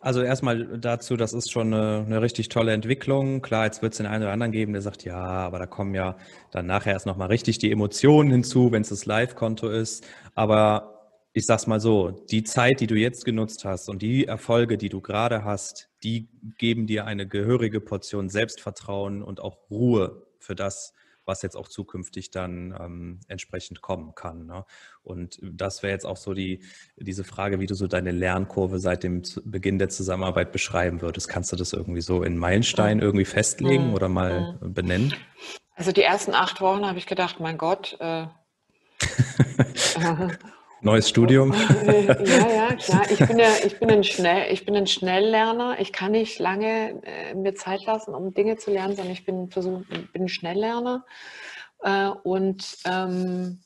Also 0.00 0.22
erstmal 0.22 0.78
dazu, 0.78 1.16
das 1.16 1.32
ist 1.32 1.50
schon 1.50 1.72
eine, 1.72 2.04
eine 2.06 2.22
richtig 2.22 2.48
tolle 2.48 2.72
Entwicklung. 2.72 3.42
Klar, 3.42 3.64
jetzt 3.64 3.82
wird 3.82 3.92
es 3.92 3.96
den 3.98 4.06
einen 4.06 4.22
oder 4.22 4.32
anderen 4.32 4.52
geben, 4.52 4.72
der 4.72 4.82
sagt, 4.82 5.04
ja, 5.04 5.16
aber 5.16 5.58
da 5.58 5.66
kommen 5.66 5.94
ja 5.94 6.16
dann 6.50 6.66
nachher 6.66 6.92
erst 6.92 7.06
nochmal 7.06 7.28
richtig 7.28 7.58
die 7.58 7.72
Emotionen 7.72 8.30
hinzu, 8.30 8.72
wenn 8.72 8.82
es 8.82 8.90
das 8.90 9.06
Live-Konto 9.06 9.68
ist. 9.68 10.06
Aber 10.34 10.95
ich 11.36 11.44
sag's 11.44 11.66
mal 11.66 11.80
so, 11.80 12.12
die 12.12 12.44
Zeit, 12.44 12.80
die 12.80 12.86
du 12.86 12.94
jetzt 12.94 13.26
genutzt 13.26 13.66
hast 13.66 13.90
und 13.90 14.00
die 14.00 14.24
Erfolge, 14.24 14.78
die 14.78 14.88
du 14.88 15.02
gerade 15.02 15.44
hast, 15.44 15.90
die 16.02 16.30
geben 16.56 16.86
dir 16.86 17.04
eine 17.04 17.28
gehörige 17.28 17.82
Portion 17.82 18.30
Selbstvertrauen 18.30 19.22
und 19.22 19.40
auch 19.40 19.68
Ruhe 19.68 20.26
für 20.38 20.54
das, 20.54 20.94
was 21.26 21.42
jetzt 21.42 21.54
auch 21.54 21.68
zukünftig 21.68 22.30
dann 22.30 22.74
ähm, 22.80 23.20
entsprechend 23.28 23.82
kommen 23.82 24.14
kann. 24.14 24.46
Ne? 24.46 24.64
Und 25.02 25.38
das 25.42 25.82
wäre 25.82 25.92
jetzt 25.92 26.06
auch 26.06 26.16
so 26.16 26.32
die, 26.32 26.64
diese 26.96 27.22
Frage, 27.22 27.60
wie 27.60 27.66
du 27.66 27.74
so 27.74 27.86
deine 27.86 28.12
Lernkurve 28.12 28.78
seit 28.78 29.02
dem 29.02 29.20
Beginn 29.44 29.78
der 29.78 29.90
Zusammenarbeit 29.90 30.52
beschreiben 30.52 31.02
würdest. 31.02 31.28
Kannst 31.28 31.52
du 31.52 31.56
das 31.56 31.74
irgendwie 31.74 32.00
so 32.00 32.22
in 32.22 32.38
Meilenstein 32.38 33.00
irgendwie 33.00 33.26
festlegen 33.26 33.92
oder 33.92 34.08
mal 34.08 34.58
benennen? 34.62 35.12
Also 35.74 35.92
die 35.92 36.02
ersten 36.02 36.32
acht 36.32 36.62
Wochen 36.62 36.86
habe 36.86 36.96
ich 36.96 37.04
gedacht, 37.04 37.40
mein 37.40 37.58
Gott, 37.58 37.94
äh, 38.00 38.26
Neues 40.80 41.08
Studium. 41.08 41.52
Ja, 41.52 42.48
ja, 42.48 42.74
klar. 42.74 43.10
Ich 43.10 43.18
bin, 43.18 43.38
ja, 43.38 43.48
ich 43.64 43.78
bin, 43.78 43.90
ein, 43.90 44.04
Schnell, 44.04 44.52
ich 44.52 44.64
bin 44.64 44.76
ein 44.76 44.86
Schnelllerner. 44.86 45.80
Ich 45.80 45.92
kann 45.92 46.12
nicht 46.12 46.38
lange 46.38 47.02
äh, 47.02 47.34
mir 47.34 47.54
Zeit 47.54 47.84
lassen, 47.86 48.14
um 48.14 48.34
Dinge 48.34 48.56
zu 48.56 48.70
lernen, 48.70 48.94
sondern 48.94 49.12
ich 49.12 49.24
bin, 49.24 49.50
versuch, 49.50 49.82
bin 50.12 50.24
ein 50.24 50.28
Schnelllerner. 50.28 51.04
Äh, 51.82 52.08
und 52.08 52.76
ähm, 52.84 53.60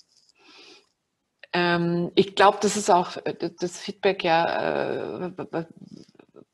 ähm, 1.53 2.13
ich 2.15 2.37
glaube, 2.37 2.59
das 2.61 2.77
ist 2.77 2.91
auch 2.91 3.17
äh, 3.25 3.51
das 3.59 3.79
Feedback 3.79 4.23
ja, 4.23 5.27
äh, 5.27 5.33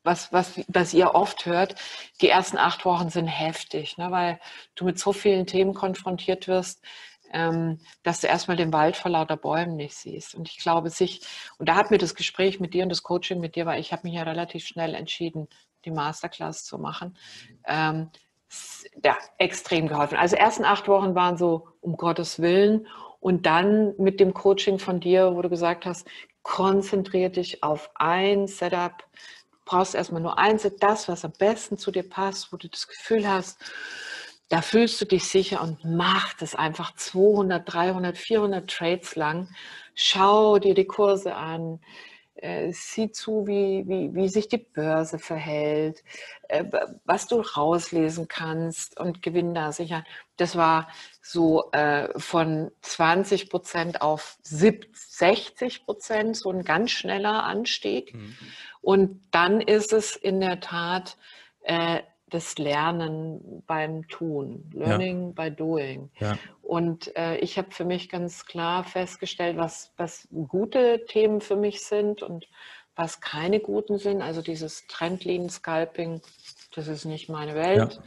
was, 0.03 0.33
was, 0.33 0.61
was 0.69 0.95
ihr 0.95 1.15
oft 1.15 1.45
hört. 1.45 1.75
Die 2.23 2.29
ersten 2.29 2.57
acht 2.57 2.85
Wochen 2.85 3.11
sind 3.11 3.27
heftig, 3.27 3.99
ne, 3.99 4.11
weil 4.11 4.41
du 4.75 4.85
mit 4.85 4.99
so 4.99 5.13
vielen 5.13 5.47
Themen 5.47 5.75
konfrontiert 5.75 6.49
wirst 6.49 6.83
ähm, 7.37 7.79
dass 8.03 8.23
du 8.23 8.29
erstmal 8.29 8.57
den 8.57 8.73
Wald 8.73 8.97
vor 8.97 9.11
lauter 9.11 9.37
Bäumen 9.37 9.77
nicht 9.77 9.95
siehst. 9.95 10.35
Und 10.35 10.49
ich 10.49 10.57
glaube, 10.57 10.89
sich, 10.89 11.21
und 11.59 11.69
da 11.69 11.75
hat 11.75 11.91
mir 11.91 11.99
das 11.99 12.15
Gespräch 12.15 12.61
mit 12.61 12.73
dir 12.73 12.83
und 12.83 12.89
das 12.89 13.03
Coaching 13.03 13.41
mit 13.41 13.57
dir, 13.57 13.67
weil 13.67 13.79
ich 13.79 13.93
habe 13.93 14.05
mich 14.05 14.15
ja 14.15 14.23
relativ 14.23 14.67
schnell 14.67 14.95
entschieden, 14.95 15.47
die 15.85 15.91
Masterclass 15.91 16.65
zu 16.65 16.79
machen, 16.79 17.19
ähm, 17.67 18.09
ja, 19.05 19.19
extrem 19.37 19.87
geholfen. 19.87 20.17
Also 20.17 20.35
ersten 20.37 20.65
acht 20.65 20.89
Wochen 20.89 21.15
waren 21.15 21.37
so, 21.37 21.69
um 21.83 21.99
Gottes 21.99 22.41
Willen. 22.41 22.87
Und 23.21 23.45
dann 23.45 23.95
mit 23.99 24.19
dem 24.19 24.33
Coaching 24.33 24.79
von 24.79 25.01
dir, 25.01 25.35
wo 25.35 25.43
du 25.43 25.51
gesagt 25.51 25.85
hast, 25.85 26.09
konzentriere 26.43 27.31
dich 27.31 27.63
auf 27.63 27.91
ein 27.97 28.47
Setup. 28.47 28.97
Du 29.51 29.59
brauchst 29.67 29.95
erstmal 29.95 30.23
nur 30.23 30.39
eins, 30.39 30.67
das, 30.81 31.07
was 31.09 31.25
am 31.25 31.33
besten 31.39 31.77
zu 31.77 31.91
dir 31.91 32.09
passt, 32.09 32.51
wo 32.53 32.57
du 32.57 32.69
das 32.69 32.89
Gefühl 32.89 33.29
hast, 33.29 33.61
da 34.49 34.63
fühlst 34.63 35.01
du 35.01 35.07
dich 35.07 35.25
sicher 35.25 35.61
und 35.61 35.85
mach 35.85 36.35
das 36.35 36.55
einfach 36.55 36.95
200, 36.95 37.73
300, 37.73 38.17
400 38.17 38.71
Trades 38.71 39.17
lang. 39.17 39.49
Schau 39.95 40.59
dir 40.59 40.75
die 40.75 40.87
Kurse 40.87 41.35
an, 41.35 41.81
äh, 42.37 42.71
sieh 42.73 43.11
zu, 43.11 43.47
wie, 43.47 43.85
wie, 43.89 44.15
wie 44.15 44.29
sich 44.29 44.47
die 44.49 44.59
Börse 44.59 45.19
verhält, 45.19 46.05
äh, 46.49 46.65
was 47.05 47.27
du 47.27 47.41
rauslesen 47.41 48.29
kannst 48.29 49.01
und 49.01 49.23
gewinn 49.23 49.55
da 49.55 49.73
sicher. 49.73 50.05
Das 50.37 50.55
war 50.55 50.89
so 51.23 51.71
äh, 51.73 52.09
von 52.19 52.71
20 52.83 53.49
Prozent 53.49 54.03
auf 54.03 54.39
60 54.43 55.87
Prozent, 55.87 56.37
so 56.37 56.51
ein 56.51 56.63
ganz 56.63 56.91
schneller 56.91 57.45
Anstieg. 57.45 58.15
Mhm. 58.15 58.37
Und 58.83 59.23
dann 59.31 59.61
ist 59.61 59.93
es 59.93 60.15
in 60.15 60.41
der 60.41 60.61
Tat 60.61 61.17
äh, 61.63 62.03
das 62.31 62.59
Lernen 62.59 63.63
beim 63.67 64.09
Tun, 64.09 64.69
Learning 64.73 65.33
ja. 65.37 65.45
by 65.45 65.51
Doing. 65.55 66.11
Ja. 66.19 66.37
Und 66.63 67.15
äh, 67.17 67.37
ich 67.37 67.57
habe 67.57 67.71
für 67.71 67.85
mich 67.85 68.09
ganz 68.09 68.47
klar 68.47 68.83
festgestellt, 68.83 69.57
was, 69.57 69.93
was 69.97 70.27
gute 70.49 71.05
Themen 71.07 71.41
für 71.41 71.57
mich 71.57 71.85
sind 71.85 72.23
und 72.23 72.49
was 72.97 73.21
keine 73.21 73.61
guten 73.61 73.99
sind. 73.99 74.23
Also 74.23 74.43
dieses 74.43 74.87
Trendlinien-Scalping, 74.89 76.21
das 76.75 76.89
ist 76.89 77.05
nicht 77.05 77.29
meine 77.29 77.55
Welt. 77.55 78.01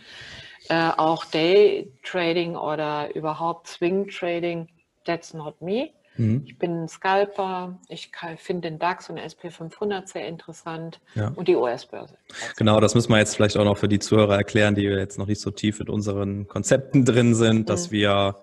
Ja. 0.68 0.90
Äh, 0.90 0.98
auch 0.98 1.24
Day 1.26 1.92
Trading 2.04 2.58
oder 2.58 3.16
überhaupt 3.16 3.68
Swing 3.68 4.10
Trading, 4.10 4.68
that's 5.06 5.34
not 5.34 5.62
me. 5.62 5.92
Mhm. 6.18 6.44
Ich 6.46 6.58
bin 6.58 6.84
ein 6.84 6.88
Scalper, 6.88 7.80
ich 7.88 8.12
finde 8.38 8.70
den 8.70 8.80
DAX 8.80 9.10
und 9.10 9.18
den 9.18 9.26
SP500 9.26 10.08
sehr 10.08 10.28
interessant 10.28 11.00
ja. 11.16 11.30
und 11.36 11.48
die 11.48 11.56
US-Börse. 11.56 12.18
Genau, 12.58 12.80
das 12.80 12.96
müssen 12.96 13.12
wir 13.12 13.20
jetzt 13.20 13.36
vielleicht 13.36 13.58
auch 13.58 13.64
noch 13.64 13.78
für 13.78 13.88
die 13.88 14.00
Zuhörer 14.00 14.36
erklären, 14.36 14.76
die 14.76 14.84
jetzt 14.84 15.18
noch 15.18 15.28
nicht 15.28 15.42
so 15.42 15.52
tief 15.52 15.80
in 15.80 15.90
unseren 15.90 16.48
Konzepten 16.48 17.06
drin 17.06 17.36
sind, 17.36 17.70
dass 17.70 17.88
mhm. 17.88 17.92
wir 17.92 18.36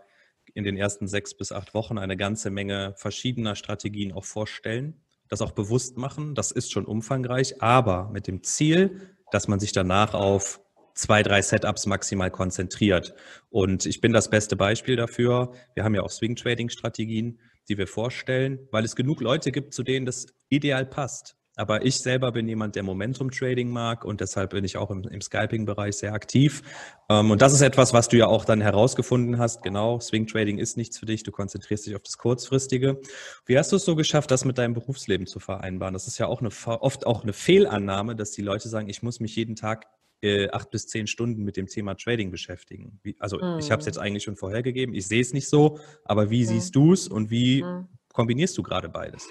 in 0.55 0.65
den 0.65 0.77
ersten 0.77 1.07
sechs 1.07 1.37
bis 1.37 1.53
acht 1.53 1.75
Wochen 1.75 1.99
eine 1.99 2.17
ganze 2.17 2.51
Menge 2.51 2.95
verschiedener 2.97 3.57
Strategien 3.57 4.13
auch 4.13 4.25
vorstellen, 4.25 5.03
das 5.29 5.43
auch 5.43 5.53
bewusst 5.53 5.99
machen. 5.99 6.35
Das 6.35 6.51
ist 6.51 6.73
schon 6.73 6.87
umfangreich, 6.87 7.61
aber 7.63 8.09
mit 8.11 8.27
dem 8.27 8.43
Ziel, 8.43 9.17
dass 9.31 9.49
man 9.49 9.61
sich 9.61 9.73
danach 9.73 10.15
auf 10.15 10.61
zwei, 10.95 11.23
drei 11.23 11.43
Setups 11.43 11.87
maximal 11.87 12.31
konzentriert. 12.31 13.15
Und 13.51 13.85
ich 13.87 14.01
bin 14.01 14.13
das 14.13 14.31
beste 14.31 14.57
Beispiel 14.57 14.97
dafür. 14.97 15.53
Wir 15.75 15.85
haben 15.85 15.95
ja 15.95 16.03
auch 16.03 16.11
Swing-Trading-Strategien 16.11 17.39
die 17.69 17.79
wir 17.79 17.87
vorstellen, 17.87 18.69
weil 18.71 18.85
es 18.85 18.97
genug 18.97 19.21
Leute 19.21 19.53
gibt, 19.53 19.75
zu 19.75 19.83
denen 19.83 20.07
das 20.07 20.27
ideal 20.49 20.87
passt. 20.87 21.37
Aber 21.59 21.87
ich 21.87 22.01
selber 22.01 22.33
bin 22.33 22.47
jemand, 22.47 22.77
der 22.77 22.83
Momentum-Trading 22.83 23.71
mag 23.71 24.05
und 24.05 24.21
deshalb 24.21 24.51
bin 24.51 24.63
ich 24.63 24.77
auch 24.77 24.91
im, 24.91 25.05
im 25.05 25.23
Scalping-Bereich 25.23 25.97
sehr 25.97 26.13
aktiv. 26.13 26.63
Ähm, 27.09 27.31
und 27.31 27.41
das 27.41 27.55
ist 27.55 27.63
etwas, 27.63 27.95
was 27.95 28.09
du 28.09 28.19
ja 28.19 28.27
auch 28.27 28.45
dann 28.45 28.61
herausgefunden 28.61 29.39
hast. 29.39 29.63
Genau, 29.63 29.99
Swing-Trading 29.99 30.59
ist 30.59 30.77
nichts 30.77 30.99
für 30.99 31.07
dich. 31.07 31.23
Du 31.23 31.33
konzentrierst 31.33 31.87
dich 31.87 31.97
auf 31.97 32.03
das 32.03 32.19
Kurzfristige. 32.19 33.01
Wie 33.47 33.57
hast 33.57 33.73
du 33.73 33.77
es 33.77 33.87
so 33.87 33.97
geschafft, 33.97 34.31
das 34.31 34.45
mit 34.45 34.59
deinem 34.59 34.75
Berufsleben 34.75 35.27
zu 35.27 35.41
vereinbaren? 35.41 35.95
Das 35.95 36.07
ist 36.07 36.19
ja 36.19 36.27
auch 36.27 36.41
eine, 36.41 36.51
oft 36.67 37.07
auch 37.07 37.23
eine 37.23 37.33
Fehlannahme, 37.33 38.17
dass 38.17 38.33
die 38.33 38.43
Leute 38.43 38.69
sagen, 38.69 38.91
ich 38.91 39.03
muss 39.03 39.21
mich 39.21 39.35
jeden 39.35 39.57
Tag 39.57 39.87
äh, 40.23 40.49
acht 40.51 40.71
bis 40.71 40.87
zehn 40.87 41.07
Stunden 41.07 41.43
mit 41.43 41.57
dem 41.57 41.67
Thema 41.67 41.95
Trading 41.95 42.31
beschäftigen. 42.31 42.99
Wie, 43.03 43.17
also 43.19 43.39
mhm. 43.39 43.59
ich 43.59 43.71
habe 43.71 43.81
es 43.81 43.87
jetzt 43.87 43.99
eigentlich 43.99 44.25
schon 44.25 44.37
vorhergegeben, 44.37 44.95
ich 44.95 45.07
sehe 45.07 45.21
es 45.21 45.33
nicht 45.33 45.49
so, 45.49 45.79
aber 46.05 46.31
wie 46.31 46.43
mhm. 46.43 46.47
siehst 46.47 46.75
du 46.75 46.93
es 46.93 47.09
und 47.09 47.31
wie 47.31 47.63
mhm. 47.63 47.89
kombinierst 48.13 48.57
du 48.57 48.63
gerade 48.63 48.89
beides? 48.89 49.29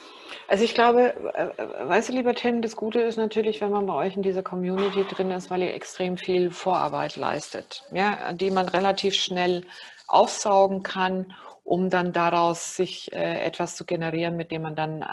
Also 0.48 0.64
ich 0.64 0.74
glaube, 0.74 1.14
äh, 1.34 1.48
äh, 1.62 1.90
weißt 1.90 2.10
du, 2.10 2.14
lieber 2.14 2.36
Tim, 2.36 2.62
das 2.62 2.76
Gute 2.76 3.02
ist 3.02 3.18
natürlich, 3.18 3.62
wenn 3.62 3.72
man 3.72 3.86
bei 3.86 3.94
euch 3.94 4.16
in 4.16 4.22
dieser 4.22 4.44
Community 4.44 5.04
drin 5.04 5.32
ist, 5.32 5.50
weil 5.50 5.64
ihr 5.64 5.74
extrem 5.74 6.18
viel 6.18 6.52
Vorarbeit 6.52 7.16
leistet, 7.16 7.84
ja, 7.92 8.34
die 8.34 8.52
man 8.52 8.68
relativ 8.70 9.16
schnell 9.16 9.64
aufsaugen 10.08 10.84
kann 10.84 11.34
um 11.66 11.90
dann 11.90 12.14
daraus 12.14 12.76
sich 12.76 13.12
äh, 13.12 13.44
etwas 13.44 13.76
zu 13.76 13.86
generieren, 13.86 14.38
mit 14.38 14.52
dem 14.52 14.62
man 14.62 14.76
dann 14.76 15.02
äh, 15.02 15.06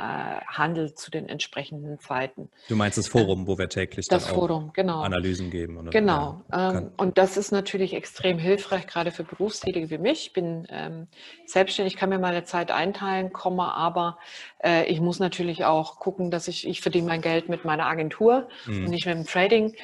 handelt 0.46 0.98
zu 0.98 1.10
den 1.10 1.26
entsprechenden 1.26 1.98
Zeiten. 1.98 2.50
Du 2.68 2.76
meinst 2.76 2.98
das 2.98 3.08
Forum, 3.08 3.46
wo 3.46 3.56
wir 3.56 3.70
täglich 3.70 4.06
das 4.06 4.28
Forum, 4.28 4.70
genau. 4.74 5.00
Analysen 5.00 5.50
geben. 5.50 5.78
Oder, 5.78 5.90
genau. 5.90 6.42
Ja, 6.52 6.72
ähm, 6.72 6.92
und 6.98 7.16
das 7.16 7.38
ist 7.38 7.52
natürlich 7.52 7.94
extrem 7.94 8.38
hilfreich, 8.38 8.86
gerade 8.86 9.12
für 9.12 9.24
Berufstätige 9.24 9.88
wie 9.88 9.96
mich. 9.96 10.26
Ich 10.26 10.32
bin 10.34 10.66
ähm, 10.68 11.08
selbstständig, 11.46 11.96
kann 11.96 12.10
mir 12.10 12.18
meine 12.18 12.44
Zeit 12.44 12.70
einteilen, 12.70 13.32
komme, 13.32 13.72
aber 13.72 14.18
äh, 14.62 14.84
ich 14.84 15.00
muss 15.00 15.20
natürlich 15.20 15.64
auch 15.64 16.00
gucken, 16.00 16.30
dass 16.30 16.48
ich, 16.48 16.68
ich 16.68 16.82
verdiene 16.82 17.08
mein 17.08 17.22
Geld 17.22 17.48
mit 17.48 17.64
meiner 17.64 17.86
Agentur 17.86 18.46
mhm. 18.66 18.84
und 18.84 18.90
nicht 18.90 19.06
mit 19.06 19.14
dem 19.14 19.24
Trading. 19.24 19.74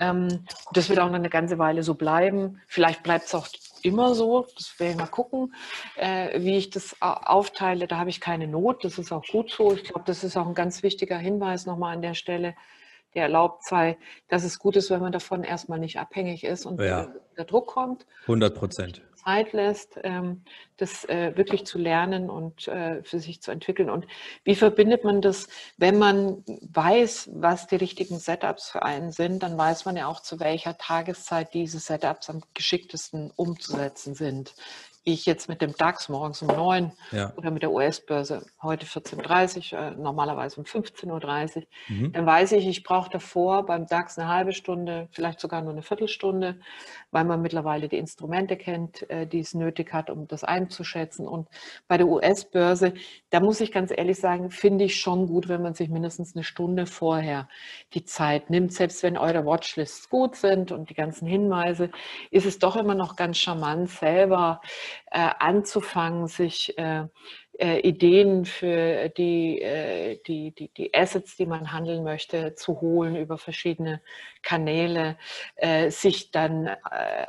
Ähm, 0.00 0.44
das 0.72 0.88
wird 0.88 0.98
auch 0.98 1.06
noch 1.06 1.14
eine 1.14 1.30
ganze 1.30 1.58
Weile 1.58 1.84
so 1.84 1.94
bleiben. 1.94 2.60
Vielleicht 2.66 3.04
bleibt 3.04 3.26
es 3.26 3.34
auch 3.34 3.46
immer 3.86 4.14
so. 4.14 4.46
Das 4.56 4.78
werde 4.78 4.92
ich 4.92 4.98
mal 4.98 5.06
gucken, 5.06 5.54
äh, 5.96 6.40
wie 6.40 6.56
ich 6.56 6.70
das 6.70 6.96
aufteile. 7.00 7.86
Da 7.86 7.98
habe 7.98 8.10
ich 8.10 8.20
keine 8.20 8.46
Not. 8.46 8.84
Das 8.84 8.98
ist 8.98 9.12
auch 9.12 9.24
gut 9.24 9.50
so. 9.50 9.72
Ich 9.72 9.84
glaube, 9.84 10.04
das 10.04 10.24
ist 10.24 10.36
auch 10.36 10.46
ein 10.46 10.54
ganz 10.54 10.82
wichtiger 10.82 11.18
Hinweis 11.18 11.66
nochmal 11.66 11.94
an 11.94 12.02
der 12.02 12.14
Stelle. 12.14 12.54
Der 13.14 13.24
erlaubt 13.24 13.64
sei, 13.64 13.96
dass 14.28 14.44
es 14.44 14.58
gut 14.58 14.76
ist, 14.76 14.90
wenn 14.90 15.00
man 15.00 15.12
davon 15.12 15.42
erstmal 15.42 15.78
nicht 15.78 15.98
abhängig 15.98 16.44
ist 16.44 16.66
und 16.66 16.80
ja. 16.80 17.08
der 17.36 17.44
Druck 17.44 17.68
kommt. 17.68 18.06
100 18.22 18.54
Prozent. 18.54 19.02
Zeit 19.26 19.52
lässt, 19.52 19.98
ähm, 20.04 20.44
das 20.76 21.04
äh, 21.06 21.36
wirklich 21.36 21.66
zu 21.66 21.78
lernen 21.78 22.30
und 22.30 22.68
äh, 22.68 23.02
für 23.02 23.18
sich 23.18 23.42
zu 23.42 23.50
entwickeln. 23.50 23.90
Und 23.90 24.06
wie 24.44 24.54
verbindet 24.54 25.02
man 25.02 25.20
das, 25.20 25.48
wenn 25.76 25.98
man 25.98 26.44
weiß, 26.46 27.30
was 27.32 27.66
die 27.66 27.76
richtigen 27.76 28.18
Setups 28.20 28.70
für 28.70 28.82
einen 28.82 29.10
sind, 29.10 29.42
dann 29.42 29.58
weiß 29.58 29.84
man 29.84 29.96
ja 29.96 30.06
auch, 30.06 30.20
zu 30.20 30.38
welcher 30.38 30.78
Tageszeit 30.78 31.54
diese 31.54 31.80
Setups 31.80 32.30
am 32.30 32.42
geschicktesten 32.54 33.32
umzusetzen 33.34 34.14
sind. 34.14 34.54
Ich 35.06 35.24
jetzt 35.24 35.48
mit 35.48 35.62
dem 35.62 35.72
DAX 35.72 36.08
morgens 36.08 36.42
um 36.42 36.48
9 36.48 36.92
ja. 37.12 37.32
oder 37.36 37.52
mit 37.52 37.62
der 37.62 37.70
US-Börse 37.70 38.44
heute 38.60 38.86
14.30 38.86 39.72
Uhr, 39.72 39.78
äh, 39.78 39.90
normalerweise 39.92 40.58
um 40.58 40.64
15.30 40.64 41.56
Uhr, 41.56 41.62
mhm. 41.88 42.12
dann 42.12 42.26
weiß 42.26 42.52
ich, 42.52 42.66
ich 42.66 42.82
brauche 42.82 43.08
davor 43.08 43.64
beim 43.64 43.86
DAX 43.86 44.18
eine 44.18 44.28
halbe 44.28 44.52
Stunde, 44.52 45.08
vielleicht 45.12 45.38
sogar 45.38 45.62
nur 45.62 45.72
eine 45.72 45.82
Viertelstunde, 45.82 46.58
weil 47.12 47.24
man 47.24 47.40
mittlerweile 47.40 47.88
die 47.88 47.98
Instrumente 47.98 48.56
kennt, 48.56 49.08
äh, 49.08 49.28
die 49.28 49.38
es 49.38 49.54
nötig 49.54 49.92
hat, 49.92 50.10
um 50.10 50.26
das 50.26 50.42
einzuschätzen. 50.42 51.28
Und 51.28 51.48
bei 51.86 51.98
der 51.98 52.08
US-Börse, 52.08 52.92
da 53.30 53.38
muss 53.38 53.60
ich 53.60 53.70
ganz 53.70 53.92
ehrlich 53.96 54.18
sagen, 54.18 54.50
finde 54.50 54.84
ich 54.84 55.00
schon 55.00 55.28
gut, 55.28 55.48
wenn 55.48 55.62
man 55.62 55.74
sich 55.74 55.88
mindestens 55.88 56.34
eine 56.34 56.42
Stunde 56.42 56.84
vorher 56.84 57.48
die 57.94 58.04
Zeit 58.04 58.50
nimmt. 58.50 58.72
Selbst 58.72 59.04
wenn 59.04 59.16
eure 59.16 59.46
Watchlists 59.46 60.10
gut 60.10 60.34
sind 60.34 60.72
und 60.72 60.90
die 60.90 60.94
ganzen 60.94 61.28
Hinweise, 61.28 61.90
ist 62.32 62.44
es 62.44 62.58
doch 62.58 62.74
immer 62.74 62.96
noch 62.96 63.14
ganz 63.14 63.38
charmant, 63.38 63.88
selber 63.88 64.60
äh, 65.10 65.30
anzufangen, 65.38 66.26
sich 66.26 66.76
äh, 66.78 67.06
äh, 67.58 67.80
Ideen 67.80 68.44
für 68.44 69.08
die, 69.08 69.60
äh, 69.60 70.18
die, 70.26 70.52
die, 70.52 70.68
die 70.68 70.94
Assets, 70.94 71.36
die 71.36 71.46
man 71.46 71.72
handeln 71.72 72.04
möchte, 72.04 72.54
zu 72.54 72.80
holen 72.80 73.16
über 73.16 73.38
verschiedene 73.38 74.02
Kanäle, 74.42 75.16
äh, 75.56 75.90
sich 75.90 76.30
dann 76.30 76.66
äh, 76.66 76.76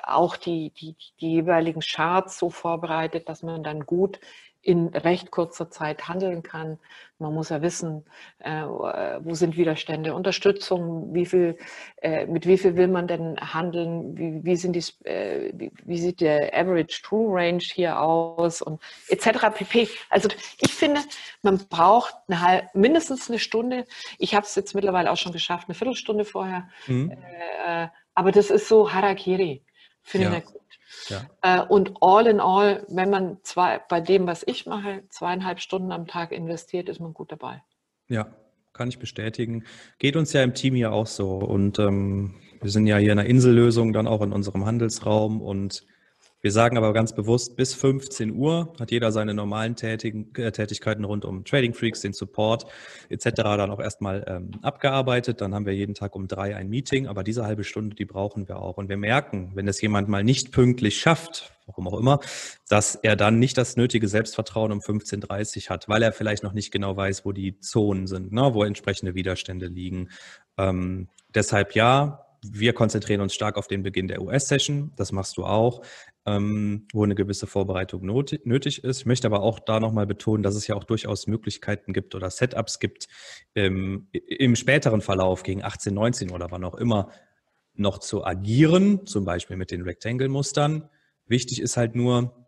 auch 0.03 0.37
die, 0.37 0.71
die, 0.71 0.95
die 1.21 1.31
jeweiligen 1.31 1.81
Charts 1.81 2.39
so 2.39 2.49
vorbereitet, 2.49 3.29
dass 3.29 3.43
man 3.43 3.63
dann 3.63 3.85
gut 3.85 4.19
in 4.67 4.89
recht 4.89 5.31
kurzer 5.31 5.71
Zeit 5.71 6.09
handeln 6.09 6.43
kann. 6.43 6.77
Man 7.19 7.33
muss 7.33 7.49
ja 7.49 7.61
wissen, 7.61 8.03
äh, 8.39 8.63
wo 8.63 9.33
sind 9.33 9.55
Widerstände, 9.55 10.13
Unterstützung, 10.13 11.13
wie 11.13 11.25
viel, 11.25 11.57
äh, 12.01 12.25
mit 12.25 12.45
wie 12.45 12.57
viel 12.57 12.75
will 12.75 12.89
man 12.89 13.07
denn 13.07 13.37
handeln, 13.39 14.17
wie, 14.17 14.43
wie, 14.43 14.57
sind 14.57 14.73
die, 14.73 14.83
äh, 15.07 15.53
wie, 15.55 15.71
wie, 15.85 15.97
sieht 15.97 16.19
der 16.19 16.53
Average 16.53 17.01
True 17.01 17.33
Range 17.33 17.63
hier 17.63 17.97
aus 17.97 18.61
und 18.61 18.81
etc. 19.07 19.47
pp. 19.55 19.87
Also 20.09 20.27
ich 20.59 20.73
finde, 20.73 20.99
man 21.43 21.65
braucht 21.69 22.13
eine 22.27 22.41
halb, 22.41 22.75
mindestens 22.75 23.29
eine 23.29 23.39
Stunde. 23.39 23.85
Ich 24.17 24.35
habe 24.35 24.45
es 24.45 24.53
jetzt 24.55 24.75
mittlerweile 24.75 25.13
auch 25.13 25.17
schon 25.17 25.31
geschafft, 25.31 25.69
eine 25.69 25.75
Viertelstunde 25.75 26.25
vorher. 26.25 26.67
Mhm. 26.87 27.11
Äh, 27.11 27.87
aber 28.15 28.33
das 28.33 28.49
ist 28.49 28.67
so 28.67 28.91
Harakiri. 28.91 29.63
Finde 30.07 30.27
ja. 30.27 30.37
ich 30.37 30.45
gut. 30.45 30.61
Ja. 31.09 31.25
Äh, 31.41 31.67
und 31.67 31.95
all 31.99 32.27
in 32.27 32.39
all, 32.39 32.85
wenn 32.87 33.09
man 33.09 33.39
zwei, 33.43 33.81
bei 33.89 33.99
dem, 33.99 34.25
was 34.25 34.41
ich 34.47 34.65
mache, 34.65 35.03
zweieinhalb 35.09 35.59
Stunden 35.59 35.91
am 35.91 36.07
Tag 36.07 36.31
investiert, 36.31 36.87
ist 36.87 37.01
man 37.01 37.13
gut 37.13 37.29
dabei. 37.29 37.61
Ja, 38.07 38.27
kann 38.71 38.87
ich 38.87 38.99
bestätigen. 38.99 39.65
Geht 39.99 40.15
uns 40.15 40.31
ja 40.31 40.43
im 40.43 40.53
Team 40.53 40.75
hier 40.75 40.93
auch 40.93 41.07
so. 41.07 41.35
Und 41.35 41.77
ähm, 41.77 42.35
wir 42.61 42.71
sind 42.71 42.87
ja 42.87 42.95
hier 42.95 43.11
in 43.11 43.19
einer 43.19 43.27
Insellösung, 43.27 43.91
dann 43.91 44.07
auch 44.07 44.21
in 44.21 44.31
unserem 44.31 44.65
Handelsraum 44.65 45.41
und 45.41 45.85
wir 46.47 46.51
sagen 46.53 46.77
aber 46.77 46.93
ganz 46.93 47.13
bewusst, 47.13 47.57
bis 47.57 47.73
15 47.73 48.33
Uhr 48.33 48.73
hat 48.79 48.91
jeder 48.91 49.11
seine 49.11 49.33
normalen 49.33 49.75
äh, 49.81 49.97
Tätigkeiten 49.97 51.03
rund 51.03 51.25
um 51.25 51.43
Trading 51.43 51.73
Freaks, 51.73 51.99
den 51.99 52.13
Support 52.13 52.65
etc. 53.09 53.31
dann 53.33 53.69
auch 53.69 53.81
erstmal 53.81 54.23
ähm, 54.29 54.51
abgearbeitet. 54.61 55.41
Dann 55.41 55.53
haben 55.53 55.65
wir 55.65 55.75
jeden 55.75 55.93
Tag 55.93 56.15
um 56.15 56.29
drei 56.29 56.55
ein 56.55 56.69
Meeting, 56.69 57.05
aber 57.05 57.25
diese 57.25 57.43
halbe 57.43 57.65
Stunde, 57.65 57.97
die 57.97 58.05
brauchen 58.05 58.47
wir 58.47 58.61
auch. 58.61 58.77
Und 58.77 58.87
wir 58.87 58.95
merken, 58.95 59.51
wenn 59.55 59.67
es 59.67 59.81
jemand 59.81 60.07
mal 60.07 60.23
nicht 60.23 60.53
pünktlich 60.53 61.01
schafft, 61.01 61.51
warum 61.65 61.85
auch 61.89 61.99
immer, 61.99 62.21
dass 62.69 62.95
er 62.95 63.17
dann 63.17 63.39
nicht 63.39 63.57
das 63.57 63.75
nötige 63.75 64.07
Selbstvertrauen 64.07 64.71
um 64.71 64.79
15.30 64.79 65.65
Uhr 65.65 65.69
hat, 65.71 65.89
weil 65.89 66.01
er 66.01 66.13
vielleicht 66.13 66.43
noch 66.43 66.53
nicht 66.53 66.71
genau 66.71 66.95
weiß, 66.95 67.25
wo 67.25 67.33
die 67.33 67.59
Zonen 67.59 68.07
sind, 68.07 68.31
ne, 68.31 68.53
wo 68.53 68.63
entsprechende 68.63 69.15
Widerstände 69.15 69.67
liegen. 69.67 70.11
Ähm, 70.57 71.09
deshalb 71.35 71.75
ja, 71.75 72.23
wir 72.43 72.73
konzentrieren 72.73 73.21
uns 73.21 73.33
stark 73.33 73.57
auf 73.57 73.67
den 73.67 73.83
Beginn 73.83 74.07
der 74.07 74.21
US-Session. 74.21 74.91
Das 74.95 75.11
machst 75.11 75.37
du 75.37 75.45
auch, 75.45 75.81
ähm, 76.27 76.87
wo 76.91 77.05
eine 77.05 77.15
gewisse 77.15 77.47
Vorbereitung 77.47 78.05
nötig 78.05 78.83
ist. 78.83 78.99
Ich 78.99 79.05
möchte 79.05 79.27
aber 79.27 79.41
auch 79.41 79.59
da 79.59 79.79
nochmal 79.79 80.05
betonen, 80.05 80.43
dass 80.43 80.55
es 80.55 80.67
ja 80.67 80.75
auch 80.75 80.83
durchaus 80.83 81.25
Möglichkeiten 81.25 81.93
gibt 81.93 82.13
oder 82.15 82.29
Setups 82.29 82.79
gibt, 82.79 83.07
ähm, 83.55 84.09
im 84.11 84.57
späteren 84.57 84.99
Verlauf 84.99 85.43
gegen 85.43 85.63
18, 85.63 85.93
19 85.93 86.31
oder 86.31 86.51
wann 86.51 86.65
auch 86.65 86.75
immer 86.75 87.11
noch 87.73 87.99
zu 87.99 88.25
agieren, 88.25 89.05
zum 89.05 89.23
Beispiel 89.23 89.55
mit 89.55 89.71
den 89.71 89.83
Rectangle-Mustern. 89.83 90.89
Wichtig 91.27 91.61
ist 91.61 91.77
halt 91.77 91.95
nur, 91.95 92.47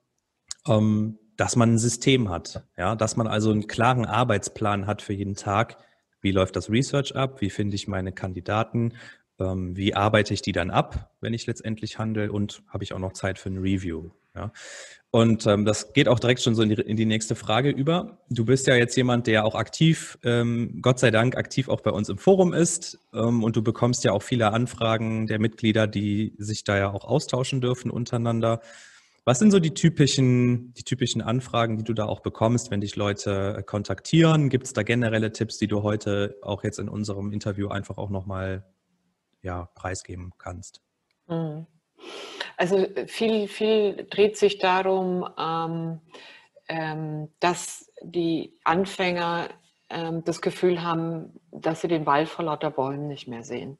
ähm, 0.67 1.17
dass 1.37 1.55
man 1.55 1.75
ein 1.75 1.77
System 1.77 2.29
hat, 2.29 2.67
ja, 2.77 2.95
dass 2.95 3.15
man 3.15 3.27
also 3.27 3.49
einen 3.49 3.67
klaren 3.67 4.05
Arbeitsplan 4.05 4.87
hat 4.87 5.01
für 5.01 5.13
jeden 5.13 5.35
Tag. 5.35 5.77
Wie 6.19 6.31
läuft 6.31 6.57
das 6.57 6.69
Research 6.69 7.15
ab? 7.15 7.39
Wie 7.39 7.49
finde 7.49 7.75
ich 7.75 7.87
meine 7.87 8.11
Kandidaten? 8.11 8.93
Ähm, 9.39 9.75
wie 9.75 9.93
arbeite 9.93 10.33
ich 10.33 10.41
die 10.41 10.51
dann 10.51 10.71
ab, 10.71 11.11
wenn 11.21 11.33
ich 11.33 11.47
letztendlich 11.47 11.99
handle 11.99 12.31
und 12.31 12.63
habe 12.69 12.83
ich 12.83 12.93
auch 12.93 12.99
noch 12.99 13.13
Zeit 13.13 13.39
für 13.39 13.49
ein 13.49 13.57
Review. 13.57 14.11
Ja? 14.35 14.51
Und 15.11 15.47
ähm, 15.47 15.65
das 15.65 15.93
geht 15.93 16.07
auch 16.07 16.19
direkt 16.19 16.41
schon 16.41 16.53
so 16.53 16.61
in 16.61 16.69
die, 16.69 16.75
in 16.75 16.95
die, 16.95 17.05
nächste 17.05 17.35
Frage 17.35 17.71
über. 17.71 18.19
Du 18.29 18.45
bist 18.45 18.67
ja 18.67 18.75
jetzt 18.75 18.95
jemand, 18.95 19.25
der 19.25 19.43
auch 19.43 19.55
aktiv, 19.55 20.19
ähm, 20.23 20.79
Gott 20.81 20.99
sei 20.99 21.09
Dank, 21.09 21.35
aktiv 21.35 21.67
auch 21.67 21.81
bei 21.81 21.91
uns 21.91 22.09
im 22.09 22.19
Forum 22.19 22.53
ist 22.53 22.99
ähm, 23.13 23.43
und 23.43 23.55
du 23.55 23.63
bekommst 23.63 24.03
ja 24.03 24.11
auch 24.11 24.21
viele 24.21 24.53
Anfragen 24.53 25.25
der 25.25 25.39
Mitglieder, 25.39 25.87
die 25.87 26.35
sich 26.37 26.63
da 26.63 26.77
ja 26.77 26.91
auch 26.91 27.05
austauschen 27.05 27.59
dürfen 27.59 27.89
untereinander. 27.89 28.61
Was 29.25 29.39
sind 29.39 29.51
so 29.51 29.59
die 29.59 29.73
typischen, 29.73 30.73
die 30.75 30.83
typischen 30.83 31.21
Anfragen, 31.21 31.77
die 31.77 31.83
du 31.83 31.93
da 31.93 32.05
auch 32.05 32.19
bekommst, 32.21 32.69
wenn 32.69 32.81
dich 32.81 32.95
Leute 32.95 33.63
kontaktieren? 33.65 34.49
Gibt 34.49 34.67
es 34.67 34.73
da 34.73 34.83
generelle 34.83 35.31
Tipps, 35.31 35.57
die 35.57 35.67
du 35.67 35.81
heute 35.83 36.37
auch 36.41 36.63
jetzt 36.63 36.79
in 36.79 36.87
unserem 36.87 37.31
Interview 37.31 37.67
einfach 37.67 37.97
auch 37.97 38.09
nochmal 38.09 38.63
ja, 39.41 39.69
preisgeben 39.75 40.33
kannst? 40.37 40.81
Mhm. 41.27 41.65
Also 42.57 42.77
äh, 42.77 43.07
viel, 43.07 43.47
viel 43.47 44.07
dreht 44.09 44.37
sich 44.37 44.57
darum, 44.59 45.27
ähm, 45.37 46.01
ähm, 46.67 47.29
dass 47.39 47.91
die 48.01 48.53
Anfänger 48.63 49.49
ähm, 49.89 50.23
das 50.23 50.41
Gefühl 50.41 50.83
haben, 50.83 51.39
dass 51.51 51.81
sie 51.81 51.87
den 51.87 52.05
Wald 52.05 52.29
vor 52.29 52.45
lauter 52.45 52.71
Bäumen 52.71 53.07
nicht 53.07 53.27
mehr 53.27 53.43
sehen. 53.43 53.79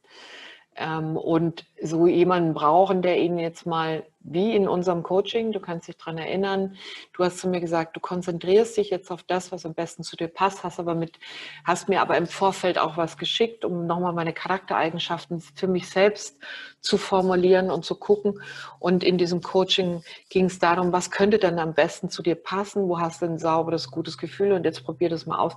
Ähm, 0.75 1.17
und 1.17 1.65
so 1.81 2.07
jemanden 2.07 2.53
brauchen, 2.53 3.01
der 3.01 3.19
ihnen 3.19 3.37
jetzt 3.37 3.65
mal, 3.65 4.05
wie 4.21 4.55
in 4.55 4.67
unserem 4.67 5.01
Coaching, 5.01 5.51
du 5.53 5.59
kannst 5.59 5.87
dich 5.87 5.97
daran 5.97 6.17
erinnern, 6.17 6.75
du 7.13 7.23
hast 7.23 7.39
zu 7.39 7.47
mir 7.47 7.61
gesagt, 7.61 7.95
du 7.95 7.99
konzentrierst 8.01 8.75
dich 8.75 8.89
jetzt 8.89 9.11
auf 9.11 9.23
das, 9.23 9.51
was 9.51 9.65
am 9.65 9.73
besten 9.73 10.03
zu 10.03 10.17
dir 10.17 10.27
passt, 10.27 10.63
hast 10.63 10.79
aber 10.79 10.93
mit, 10.93 11.19
hast 11.63 11.87
mir 11.87 12.01
aber 12.01 12.17
im 12.17 12.27
Vorfeld 12.27 12.77
auch 12.77 12.97
was 12.97 13.17
geschickt, 13.17 13.63
um 13.63 13.87
nochmal 13.87 14.13
meine 14.13 14.33
Charaktereigenschaften 14.33 15.39
für 15.39 15.67
mich 15.67 15.89
selbst 15.89 16.37
zu 16.81 16.97
formulieren 16.97 17.71
und 17.71 17.85
zu 17.85 17.95
gucken. 17.95 18.41
Und 18.79 19.03
in 19.03 19.17
diesem 19.17 19.41
Coaching 19.41 20.03
ging 20.29 20.45
es 20.45 20.59
darum, 20.59 20.91
was 20.91 21.11
könnte 21.11 21.39
dann 21.39 21.57
am 21.57 21.73
besten 21.73 22.09
zu 22.09 22.21
dir 22.21 22.35
passen, 22.35 22.89
wo 22.89 22.99
hast 22.99 23.21
du 23.21 23.25
ein 23.25 23.39
sauberes, 23.39 23.89
gutes 23.89 24.17
Gefühl 24.17 24.51
und 24.51 24.65
jetzt 24.65 24.83
probier 24.83 25.09
das 25.09 25.25
mal 25.25 25.39
aus. 25.39 25.53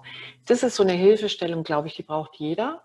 Das 0.47 0.63
ist 0.63 0.77
so 0.77 0.85
eine 0.85 0.93
Hilfestellung, 0.93 1.65
glaube 1.65 1.89
ich, 1.89 1.97
die 1.97 2.03
braucht 2.05 2.37
jeder 2.37 2.83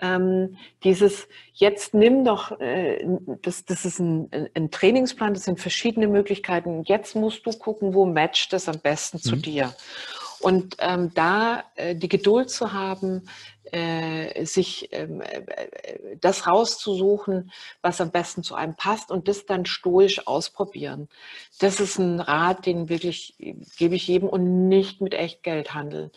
ähm, 0.00 0.56
dieses 0.84 1.28
jetzt 1.52 1.94
nimm 1.94 2.24
doch, 2.24 2.58
äh, 2.60 3.04
das, 3.42 3.64
das 3.64 3.84
ist 3.84 3.98
ein, 3.98 4.30
ein, 4.54 4.70
Trainingsplan, 4.70 5.34
das 5.34 5.44
sind 5.44 5.60
verschiedene 5.60 6.08
Möglichkeiten. 6.08 6.82
Jetzt 6.84 7.14
musst 7.14 7.46
du 7.46 7.50
gucken, 7.50 7.94
wo 7.94 8.06
matcht 8.06 8.52
das 8.52 8.68
am 8.68 8.78
besten 8.78 9.18
mhm. 9.18 9.22
zu 9.22 9.36
dir. 9.36 9.74
Und 10.40 10.76
ähm, 10.78 11.12
da 11.14 11.64
äh, 11.76 11.94
die 11.94 12.08
Geduld 12.08 12.48
zu 12.48 12.72
haben, 12.72 13.28
äh, 13.72 14.44
sich 14.46 14.88
ähm, 14.90 15.20
äh, 15.20 15.42
das 16.18 16.46
rauszusuchen, 16.46 17.52
was 17.82 18.00
am 18.00 18.10
besten 18.10 18.42
zu 18.42 18.54
einem 18.54 18.74
passt 18.74 19.10
und 19.10 19.28
das 19.28 19.44
dann 19.44 19.66
stoisch 19.66 20.26
ausprobieren. 20.26 21.08
Das 21.58 21.78
ist 21.78 21.98
ein 21.98 22.20
Rat, 22.20 22.64
den 22.64 22.88
wirklich 22.88 23.34
gebe 23.76 23.94
ich 23.94 24.08
jedem 24.08 24.30
und 24.30 24.68
nicht 24.68 25.02
mit 25.02 25.12
Echtgeld 25.12 25.74
handeln 25.74 26.10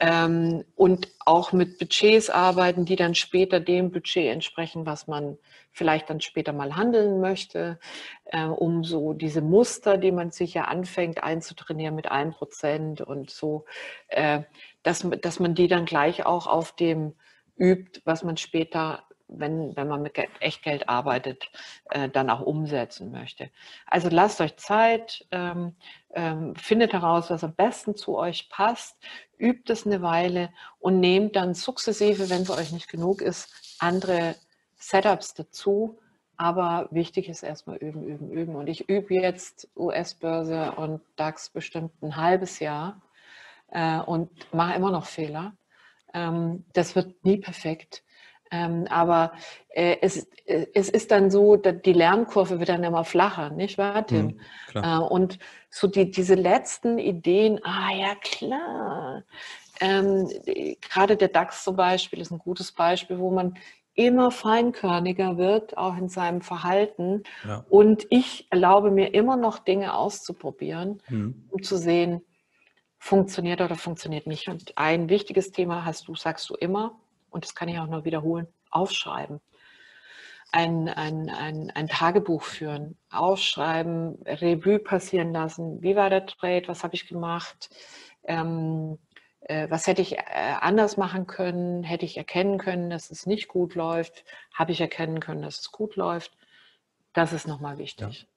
ähm, 0.00 0.64
und 0.76 1.08
auch 1.24 1.52
mit 1.52 1.78
Budgets 1.78 2.30
arbeiten, 2.30 2.84
die 2.84 2.96
dann 2.96 3.14
später 3.14 3.60
dem 3.60 3.90
Budget 3.90 4.32
entsprechen, 4.32 4.86
was 4.86 5.06
man 5.06 5.38
vielleicht 5.70 6.10
dann 6.10 6.20
später 6.20 6.52
mal 6.52 6.76
handeln 6.76 7.20
möchte, 7.20 7.78
äh, 8.26 8.44
um 8.44 8.84
so 8.84 9.12
diese 9.12 9.40
Muster, 9.40 9.96
die 9.98 10.12
man 10.12 10.30
sich 10.30 10.54
ja 10.54 10.64
anfängt 10.64 11.22
einzutrainieren 11.22 11.94
mit 11.94 12.10
einem 12.10 12.32
Prozent 12.32 13.00
und 13.00 13.30
so, 13.30 13.64
äh, 14.08 14.42
dass, 14.82 15.06
dass 15.20 15.40
man 15.40 15.54
die 15.54 15.68
dann 15.68 15.84
gleich 15.84 16.26
auch 16.26 16.46
auf 16.46 16.74
dem 16.74 17.14
übt, 17.56 18.00
was 18.04 18.24
man 18.24 18.36
später 18.36 19.04
wenn, 19.38 19.76
wenn 19.76 19.88
man 19.88 20.02
mit 20.02 20.18
Echtgeld 20.40 20.88
arbeitet, 20.88 21.50
äh, 21.90 22.08
dann 22.08 22.30
auch 22.30 22.40
umsetzen 22.40 23.10
möchte. 23.10 23.50
Also 23.86 24.08
lasst 24.10 24.40
euch 24.40 24.56
Zeit, 24.56 25.26
ähm, 25.30 25.74
ähm, 26.14 26.54
findet 26.56 26.92
heraus, 26.92 27.30
was 27.30 27.44
am 27.44 27.54
besten 27.54 27.96
zu 27.96 28.16
euch 28.16 28.48
passt, 28.48 28.96
übt 29.38 29.72
es 29.72 29.86
eine 29.86 30.02
Weile 30.02 30.50
und 30.78 31.00
nehmt 31.00 31.36
dann 31.36 31.54
sukzessive, 31.54 32.30
wenn 32.30 32.42
es 32.42 32.50
euch 32.50 32.72
nicht 32.72 32.88
genug 32.88 33.22
ist, 33.22 33.76
andere 33.78 34.36
Setups 34.76 35.34
dazu. 35.34 35.98
Aber 36.36 36.88
wichtig 36.90 37.28
ist 37.28 37.42
erstmal 37.42 37.76
üben, 37.76 38.04
üben, 38.04 38.30
üben. 38.32 38.56
Und 38.56 38.66
ich 38.66 38.88
übe 38.88 39.14
jetzt 39.14 39.68
US-Börse 39.76 40.72
und 40.72 41.00
DAX 41.16 41.50
bestimmt 41.50 41.92
ein 42.02 42.16
halbes 42.16 42.58
Jahr 42.58 43.00
äh, 43.70 43.98
und 44.00 44.30
mache 44.52 44.74
immer 44.74 44.90
noch 44.90 45.06
Fehler. 45.06 45.54
Ähm, 46.14 46.64
das 46.72 46.94
wird 46.96 47.24
nie 47.24 47.36
perfekt. 47.36 48.02
Ähm, 48.52 48.86
aber 48.90 49.32
äh, 49.70 49.96
es, 50.02 50.28
äh, 50.44 50.66
es 50.74 50.90
ist 50.90 51.10
dann 51.10 51.30
so, 51.30 51.56
die 51.56 51.92
Lernkurve 51.94 52.58
wird 52.58 52.68
dann 52.68 52.84
immer 52.84 53.04
flacher, 53.04 53.48
nicht 53.48 53.78
wahr, 53.78 54.06
Tim? 54.06 54.38
Mhm, 54.74 54.82
äh, 54.82 54.98
und 54.98 55.38
so 55.70 55.88
die, 55.88 56.10
diese 56.10 56.34
letzten 56.34 56.98
Ideen, 56.98 57.58
ah 57.64 57.90
ja, 57.96 58.14
klar. 58.16 59.24
Ähm, 59.80 60.28
gerade 60.82 61.16
der 61.16 61.28
DAX 61.28 61.64
zum 61.64 61.76
Beispiel 61.76 62.20
ist 62.20 62.30
ein 62.30 62.38
gutes 62.38 62.72
Beispiel, 62.72 63.18
wo 63.18 63.30
man 63.30 63.54
immer 63.94 64.30
feinkörniger 64.30 65.38
wird, 65.38 65.76
auch 65.78 65.96
in 65.96 66.08
seinem 66.08 66.42
Verhalten. 66.42 67.22
Ja. 67.46 67.64
Und 67.70 68.06
ich 68.10 68.46
erlaube 68.50 68.90
mir 68.90 69.14
immer 69.14 69.36
noch 69.36 69.58
Dinge 69.58 69.94
auszuprobieren, 69.94 71.00
mhm. 71.08 71.46
um 71.50 71.62
zu 71.62 71.76
sehen, 71.78 72.22
funktioniert 72.98 73.60
oder 73.60 73.76
funktioniert 73.76 74.26
nicht. 74.26 74.48
Und 74.48 74.76
ein 74.76 75.08
wichtiges 75.08 75.52
Thema 75.52 75.84
hast 75.84 76.06
du, 76.06 76.14
sagst 76.14 76.48
du 76.50 76.54
immer, 76.54 77.00
und 77.32 77.44
das 77.44 77.54
kann 77.54 77.68
ich 77.68 77.78
auch 77.78 77.86
nur 77.86 78.04
wiederholen, 78.04 78.46
aufschreiben. 78.70 79.40
Ein, 80.52 80.88
ein, 80.88 81.30
ein, 81.30 81.70
ein 81.70 81.88
Tagebuch 81.88 82.42
führen, 82.42 82.98
aufschreiben, 83.10 84.22
Revue 84.26 84.78
passieren 84.78 85.32
lassen. 85.32 85.82
Wie 85.82 85.96
war 85.96 86.10
der 86.10 86.26
Trade? 86.26 86.68
Was 86.68 86.84
habe 86.84 86.94
ich 86.94 87.08
gemacht? 87.08 87.70
Ähm, 88.24 88.98
äh, 89.40 89.68
was 89.70 89.86
hätte 89.86 90.02
ich 90.02 90.18
äh, 90.18 90.22
anders 90.60 90.96
machen 90.96 91.26
können? 91.26 91.82
Hätte 91.82 92.04
ich 92.04 92.16
erkennen 92.18 92.58
können, 92.58 92.90
dass 92.90 93.10
es 93.10 93.26
nicht 93.26 93.48
gut 93.48 93.74
läuft? 93.74 94.24
Habe 94.52 94.72
ich 94.72 94.80
erkennen 94.80 95.20
können, 95.20 95.42
dass 95.42 95.60
es 95.60 95.72
gut 95.72 95.96
läuft? 95.96 96.36
Das 97.14 97.32
ist 97.32 97.48
nochmal 97.48 97.78
wichtig. 97.78 98.22
Ja. 98.22 98.28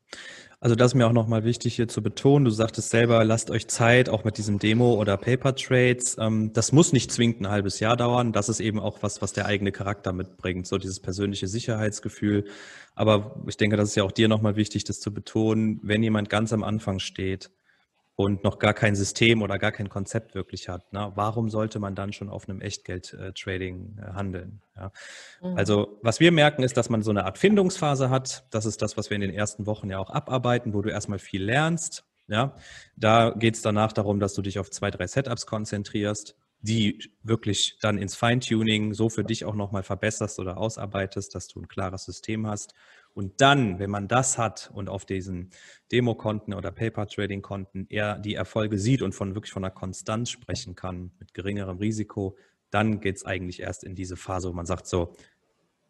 Also 0.65 0.75
das 0.75 0.91
ist 0.91 0.95
mir 0.95 1.05
auch 1.05 1.13
nochmal 1.13 1.43
wichtig 1.43 1.75
hier 1.75 1.87
zu 1.87 2.01
betonen. 2.01 2.45
Du 2.45 2.51
sagtest 2.51 2.89
selber, 2.89 3.23
lasst 3.23 3.51
euch 3.51 3.67
Zeit, 3.67 4.09
auch 4.09 4.23
mit 4.23 4.37
diesem 4.37 4.57
Demo 4.57 4.95
oder 4.95 5.15
Paper 5.15 5.55
Trades. 5.55 6.17
Ähm, 6.19 6.53
das 6.53 6.71
muss 6.71 6.93
nicht 6.93 7.11
zwingend 7.11 7.41
ein 7.41 7.49
halbes 7.49 7.79
Jahr 7.79 7.95
dauern. 7.95 8.31
Das 8.31 8.49
ist 8.49 8.59
eben 8.59 8.79
auch 8.79 9.03
was, 9.03 9.21
was 9.21 9.33
der 9.33 9.45
eigene 9.45 9.71
Charakter 9.71 10.11
mitbringt, 10.13 10.65
so 10.65 10.77
dieses 10.77 10.99
persönliche 10.99 11.47
Sicherheitsgefühl. 11.47 12.45
Aber 12.95 13.43
ich 13.47 13.57
denke, 13.57 13.77
das 13.77 13.89
ist 13.89 13.95
ja 13.95 14.03
auch 14.03 14.11
dir 14.11 14.27
nochmal 14.27 14.55
wichtig, 14.55 14.85
das 14.85 14.99
zu 14.99 15.13
betonen. 15.13 15.79
Wenn 15.83 16.01
jemand 16.01 16.29
ganz 16.29 16.51
am 16.51 16.63
Anfang 16.63 16.99
steht, 16.99 17.51
und 18.15 18.43
noch 18.43 18.59
gar 18.59 18.73
kein 18.73 18.95
System 18.95 19.41
oder 19.41 19.57
gar 19.57 19.71
kein 19.71 19.89
Konzept 19.89 20.35
wirklich 20.35 20.69
hat, 20.69 20.93
ne? 20.93 21.11
warum 21.15 21.49
sollte 21.49 21.79
man 21.79 21.95
dann 21.95 22.13
schon 22.13 22.29
auf 22.29 22.47
einem 22.47 22.61
Echtgeld-Trading 22.61 23.97
äh, 23.97 24.13
handeln? 24.13 24.61
Ja? 24.75 24.91
Mhm. 25.41 25.57
Also 25.57 25.99
was 26.01 26.19
wir 26.19 26.31
merken 26.31 26.63
ist, 26.63 26.77
dass 26.77 26.89
man 26.89 27.01
so 27.01 27.11
eine 27.11 27.25
Art 27.25 27.37
Findungsphase 27.37 28.09
hat. 28.09 28.45
Das 28.51 28.65
ist 28.65 28.81
das, 28.81 28.95
was 28.95 29.09
wir 29.09 29.15
in 29.15 29.21
den 29.21 29.33
ersten 29.33 29.65
Wochen 29.65 29.89
ja 29.89 29.99
auch 29.99 30.09
abarbeiten, 30.09 30.73
wo 30.73 30.81
du 30.81 30.89
erstmal 30.89 31.19
viel 31.19 31.43
lernst. 31.43 32.05
Ja? 32.27 32.55
Da 32.95 33.31
geht 33.31 33.55
es 33.55 33.61
danach 33.61 33.91
darum, 33.91 34.19
dass 34.19 34.33
du 34.33 34.41
dich 34.41 34.59
auf 34.59 34.71
zwei, 34.71 34.91
drei 34.91 35.07
Setups 35.07 35.45
konzentrierst 35.45 36.35
die 36.61 37.11
wirklich 37.21 37.77
dann 37.79 37.99
ins 37.99 38.15
Feintuning 38.15 38.95
so 38.95 39.09
für 39.09 39.23
dich 39.23 39.45
auch 39.45 39.53
nochmal 39.53 39.83
verbesserst 39.83 40.39
oder 40.39 40.57
ausarbeitest, 40.57 41.35
dass 41.35 41.47
du 41.47 41.59
ein 41.59 41.67
klares 41.67 42.05
System 42.05 42.47
hast 42.47 42.73
und 43.15 43.39
dann, 43.39 43.79
wenn 43.79 43.89
man 43.89 44.09
das 44.09 44.37
hat 44.37 44.69
und 44.73 44.89
auf 44.89 45.05
diesen 45.05 45.49
Demokonten 45.91 46.53
oder 46.53 46.71
Paper-Trading-Konten 46.71 47.87
er 47.89 48.19
die 48.19 48.35
Erfolge 48.35 48.77
sieht 48.77 49.01
und 49.01 49.15
von 49.15 49.35
wirklich 49.35 49.53
von 49.53 49.63
einer 49.63 49.73
Konstanz 49.73 50.29
sprechen 50.29 50.75
kann, 50.75 51.11
mit 51.17 51.33
geringerem 51.33 51.77
Risiko, 51.77 52.37
dann 52.71 52.99
geht 52.99 53.15
es 53.15 53.25
eigentlich 53.25 53.61
erst 53.61 53.85
in 53.85 53.95
diese 53.95 54.17
Phase, 54.17 54.49
wo 54.49 54.53
man 54.53 54.65
sagt, 54.65 54.85
so, 54.85 55.15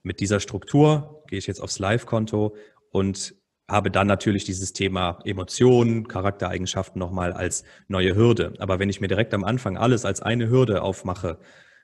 mit 0.04 0.20
dieser 0.20 0.40
Struktur 0.40 1.24
gehe 1.28 1.40
ich 1.40 1.48
jetzt 1.48 1.62
aufs 1.62 1.80
Live-Konto 1.80 2.56
und 2.92 3.34
habe 3.68 3.90
dann 3.90 4.06
natürlich 4.06 4.44
dieses 4.44 4.74
Thema 4.74 5.18
Emotionen, 5.26 6.08
Charaktereigenschaften 6.08 7.00
nochmal 7.00 7.34
als 7.34 7.64
neue 7.88 8.16
Hürde. 8.16 8.54
Aber 8.60 8.78
wenn 8.78 8.90
ich 8.90 9.02
mir 9.02 9.08
direkt 9.08 9.34
am 9.34 9.44
Anfang 9.44 9.78
alles 9.78 10.06
als 10.06 10.22
eine 10.22 10.48
Hürde 10.48 10.84
aufmache, 10.84 11.40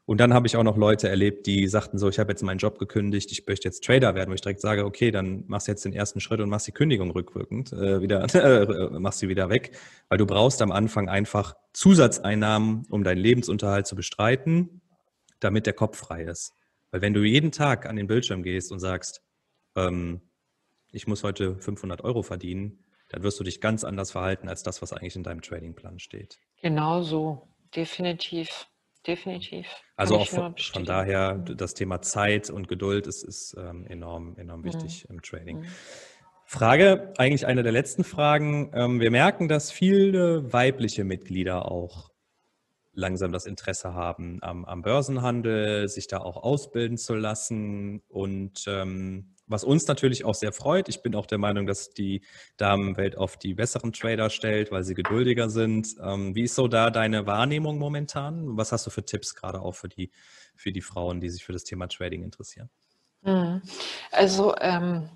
und 0.05 0.19
dann 0.19 0.33
habe 0.33 0.47
ich 0.47 0.57
auch 0.57 0.63
noch 0.63 0.77
Leute 0.77 1.07
erlebt, 1.07 1.45
die 1.45 1.67
sagten 1.67 1.97
so, 1.97 2.09
ich 2.09 2.17
habe 2.17 2.31
jetzt 2.31 2.41
meinen 2.41 2.57
Job 2.57 2.79
gekündigt, 2.79 3.31
ich 3.31 3.45
möchte 3.45 3.67
jetzt 3.67 3.83
Trader 3.83 4.15
werden, 4.15 4.31
wo 4.31 4.33
ich 4.33 4.41
direkt 4.41 4.59
sage, 4.59 4.83
okay, 4.85 5.11
dann 5.11 5.43
machst 5.47 5.67
du 5.67 5.71
jetzt 5.71 5.85
den 5.85 5.93
ersten 5.93 6.19
Schritt 6.19 6.39
und 6.41 6.49
machst 6.49 6.67
die 6.67 6.71
Kündigung 6.71 7.11
rückwirkend, 7.11 7.71
äh, 7.71 8.01
wieder, 8.01 8.23
äh, 8.35 8.99
machst 8.99 9.19
sie 9.19 9.29
wieder 9.29 9.49
weg, 9.49 9.77
weil 10.09 10.17
du 10.17 10.25
brauchst 10.25 10.61
am 10.61 10.71
Anfang 10.71 11.07
einfach 11.07 11.55
Zusatzeinnahmen, 11.73 12.85
um 12.89 13.03
deinen 13.03 13.19
Lebensunterhalt 13.19 13.85
zu 13.85 13.95
bestreiten, 13.95 14.81
damit 15.39 15.65
der 15.65 15.73
Kopf 15.73 15.97
frei 15.97 16.23
ist. 16.23 16.53
Weil 16.89 17.01
wenn 17.01 17.13
du 17.13 17.23
jeden 17.23 17.51
Tag 17.51 17.85
an 17.85 17.95
den 17.95 18.07
Bildschirm 18.07 18.43
gehst 18.43 18.71
und 18.71 18.79
sagst, 18.79 19.21
ähm, 19.75 20.21
ich 20.91 21.07
muss 21.07 21.23
heute 21.23 21.57
500 21.57 22.03
Euro 22.03 22.23
verdienen, 22.23 22.83
dann 23.09 23.23
wirst 23.23 23.39
du 23.39 23.43
dich 23.43 23.61
ganz 23.61 23.83
anders 23.83 24.11
verhalten 24.11 24.49
als 24.49 24.63
das, 24.63 24.81
was 24.81 24.93
eigentlich 24.93 25.15
in 25.15 25.23
deinem 25.23 25.41
Tradingplan 25.41 25.99
steht. 25.99 26.39
Genau 26.61 27.01
so, 27.01 27.47
definitiv 27.75 28.67
definitiv. 29.07 29.67
Also 29.95 30.17
auch 30.17 30.27
von, 30.27 30.55
von, 30.57 30.85
daher, 30.85 31.37
das 31.37 31.73
Thema 31.73 32.01
Zeit 32.01 32.49
und 32.49 32.67
Geduld 32.67 33.07
ist, 33.07 33.23
ist 33.23 33.55
ähm, 33.57 33.85
enorm, 33.87 34.35
enorm 34.37 34.63
wichtig 34.63 35.05
mhm. 35.07 35.15
im 35.15 35.21
Trading. 35.21 35.59
Mhm. 35.59 35.65
Frage, 36.45 37.13
eigentlich 37.17 37.45
eine 37.45 37.63
der 37.63 37.71
letzten 37.71 38.03
Fragen. 38.03 38.71
Ähm, 38.73 38.99
wir 38.99 39.09
merken, 39.09 39.47
dass 39.47 39.71
viele 39.71 40.51
weibliche 40.51 41.05
Mitglieder 41.05 41.71
auch 41.71 42.10
langsam 43.01 43.33
das 43.33 43.45
Interesse 43.45 43.93
haben 43.93 44.37
am, 44.41 44.63
am 44.63 44.81
Börsenhandel, 44.81 45.89
sich 45.89 46.07
da 46.07 46.19
auch 46.19 46.37
ausbilden 46.37 46.97
zu 46.97 47.15
lassen 47.15 48.01
und 48.07 48.63
ähm, 48.67 49.35
was 49.47 49.65
uns 49.65 49.85
natürlich 49.87 50.23
auch 50.23 50.35
sehr 50.35 50.53
freut. 50.53 50.87
Ich 50.87 51.01
bin 51.01 51.13
auch 51.13 51.25
der 51.25 51.37
Meinung, 51.37 51.65
dass 51.65 51.89
die 51.89 52.21
Damenwelt 52.55 53.17
auf 53.17 53.35
die 53.35 53.53
besseren 53.53 53.91
Trader 53.91 54.29
stellt, 54.29 54.71
weil 54.71 54.83
sie 54.83 54.93
geduldiger 54.93 55.49
sind. 55.49 55.95
Ähm, 56.01 56.33
wie 56.35 56.43
ist 56.43 56.55
so 56.55 56.69
da 56.69 56.89
deine 56.89 57.25
Wahrnehmung 57.25 57.77
momentan? 57.77 58.55
Was 58.55 58.71
hast 58.71 58.85
du 58.87 58.91
für 58.91 59.03
Tipps 59.03 59.35
gerade 59.35 59.61
auch 59.61 59.75
für 59.75 59.89
die, 59.89 60.09
für 60.55 60.71
die 60.71 60.79
Frauen, 60.81 61.19
die 61.19 61.29
sich 61.29 61.43
für 61.43 61.51
das 61.51 61.65
Thema 61.65 61.87
Trading 61.87 62.23
interessieren? 62.23 62.69
Hm. 63.23 63.61
Also 64.11 64.55
ähm, 64.59 65.09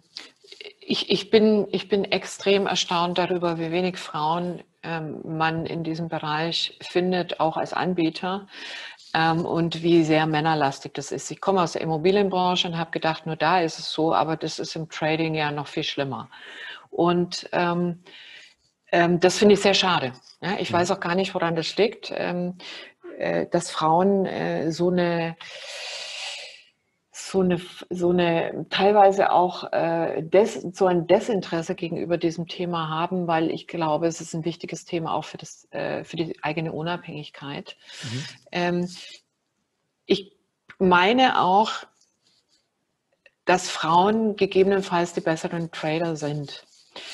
ich, 0.80 1.10
ich, 1.10 1.30
bin, 1.30 1.68
ich 1.72 1.90
bin 1.90 2.06
extrem 2.06 2.68
erstaunt 2.68 3.18
darüber, 3.18 3.58
wie 3.60 3.72
wenig 3.72 3.98
Frauen 3.98 4.64
ähm, 4.84 5.22
man 5.24 5.66
in 5.66 5.84
diesem 5.84 6.10
Bereich 6.10 6.78
findet, 6.82 7.40
auch 7.40 7.58
als 7.58 7.74
Anbieter 7.74 8.48
ähm, 9.14 9.46
und 9.46 9.82
wie 9.82 10.04
sehr 10.04 10.26
männerlastig 10.26 10.94
das 10.94 11.12
ist. 11.12 11.32
Ich 11.32 11.42
komme 11.42 11.62
aus 11.62 11.74
der 11.74 11.82
Immobilienbranche 11.82 12.68
und 12.68 12.78
habe 12.78 12.92
gedacht, 12.92 13.26
nur 13.26 13.36
da 13.36 13.62
ist 13.62 13.80
es 13.80 13.92
so, 13.92 14.14
aber 14.14 14.38
das 14.38 14.60
ist 14.60 14.76
im 14.76 14.90
Trading 14.90 15.34
ja 15.34 15.52
noch 15.52 15.68
viel 15.68 15.84
schlimmer. 15.84 16.30
Und 16.92 17.50
ähm, 17.52 18.04
ähm, 18.92 19.20
das 19.20 19.38
finde 19.38 19.56
ich 19.56 19.62
sehr 19.62 19.74
schade. 19.74 20.14
Ja, 20.42 20.58
ich 20.60 20.72
weiß 20.72 20.92
auch 20.92 21.00
gar 21.00 21.16
nicht, 21.16 21.34
woran 21.34 21.56
das 21.56 21.76
liegt, 21.78 22.14
ähm, 22.16 22.58
äh, 23.18 23.48
dass 23.48 23.72
Frauen 23.72 24.26
äh, 24.26 24.72
so 24.72 24.90
eine 24.90 25.36
so 27.36 27.42
eine, 27.42 27.60
so 27.90 28.12
eine 28.12 28.66
teilweise 28.70 29.30
auch 29.32 29.70
äh, 29.74 30.24
des, 30.24 30.62
so 30.72 30.86
ein 30.86 31.06
Desinteresse 31.06 31.76
gegenüber 31.76 32.18
diesem 32.18 32.48
Thema 32.48 32.88
haben, 32.88 33.28
weil 33.28 33.52
ich 33.52 33.68
glaube, 33.68 34.08
es 34.08 34.22
ist 34.22 34.34
ein 34.34 34.46
wichtiges 34.46 34.86
Thema 34.86 35.14
auch 35.14 35.26
für, 35.26 35.38
das, 35.38 35.68
äh, 35.72 36.06
für 36.06 36.16
die 36.16 36.42
eigene 36.42 36.72
Unabhängigkeit. 36.72 37.76
Mhm. 38.04 38.24
Ähm, 38.54 38.90
ich 40.06 40.32
meine 40.80 41.42
auch, 41.42 41.72
dass 43.44 43.70
Frauen 43.70 44.38
gegebenenfalls 44.38 45.12
die 45.12 45.22
besseren 45.22 45.72
Trader 45.72 46.16
sind. 46.16 46.66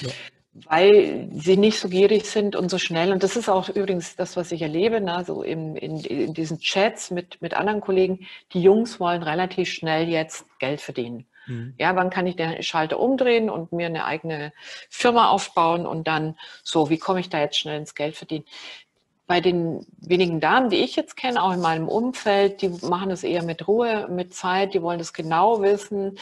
Ja 0.01 0.11
weil 0.53 1.29
sie 1.33 1.55
nicht 1.55 1.79
so 1.79 1.87
gierig 1.87 2.25
sind 2.25 2.55
und 2.55 2.69
so 2.69 2.77
schnell. 2.77 3.11
Und 3.11 3.23
das 3.23 3.35
ist 3.37 3.49
auch 3.49 3.69
übrigens 3.69 4.15
das, 4.15 4.35
was 4.35 4.51
ich 4.51 4.61
erlebe, 4.61 4.99
na, 4.99 5.23
so 5.23 5.43
in, 5.43 5.75
in, 5.75 5.99
in 5.99 6.33
diesen 6.33 6.59
Chats 6.59 7.09
mit, 7.09 7.41
mit 7.41 7.53
anderen 7.53 7.81
Kollegen. 7.81 8.27
Die 8.53 8.61
Jungs 8.61 8.99
wollen 8.99 9.23
relativ 9.23 9.69
schnell 9.69 10.09
jetzt 10.09 10.45
Geld 10.59 10.81
verdienen. 10.81 11.25
Mhm. 11.47 11.73
Ja, 11.77 11.95
wann 11.95 12.09
kann 12.09 12.27
ich 12.27 12.35
den 12.35 12.61
Schalter 12.63 12.99
umdrehen 12.99 13.49
und 13.49 13.71
mir 13.71 13.87
eine 13.87 14.05
eigene 14.05 14.51
Firma 14.89 15.29
aufbauen 15.29 15.85
und 15.85 16.07
dann 16.07 16.37
so, 16.63 16.89
wie 16.89 16.97
komme 16.97 17.21
ich 17.21 17.29
da 17.29 17.39
jetzt 17.39 17.57
schnell 17.57 17.79
ins 17.79 17.95
Geld 17.95 18.15
verdienen? 18.15 18.45
bei 19.31 19.39
den 19.39 19.85
wenigen 20.01 20.41
Damen, 20.41 20.69
die 20.69 20.83
ich 20.83 20.97
jetzt 20.97 21.15
kenne, 21.15 21.41
auch 21.41 21.53
in 21.53 21.61
meinem 21.61 21.87
Umfeld, 21.87 22.61
die 22.61 22.67
machen 22.67 23.07
das 23.07 23.23
eher 23.23 23.43
mit 23.43 23.65
Ruhe, 23.65 24.09
mit 24.11 24.33
Zeit, 24.33 24.73
die 24.73 24.81
wollen 24.81 24.99
das 24.99 25.13
genau 25.13 25.61
wissen, 25.61 26.17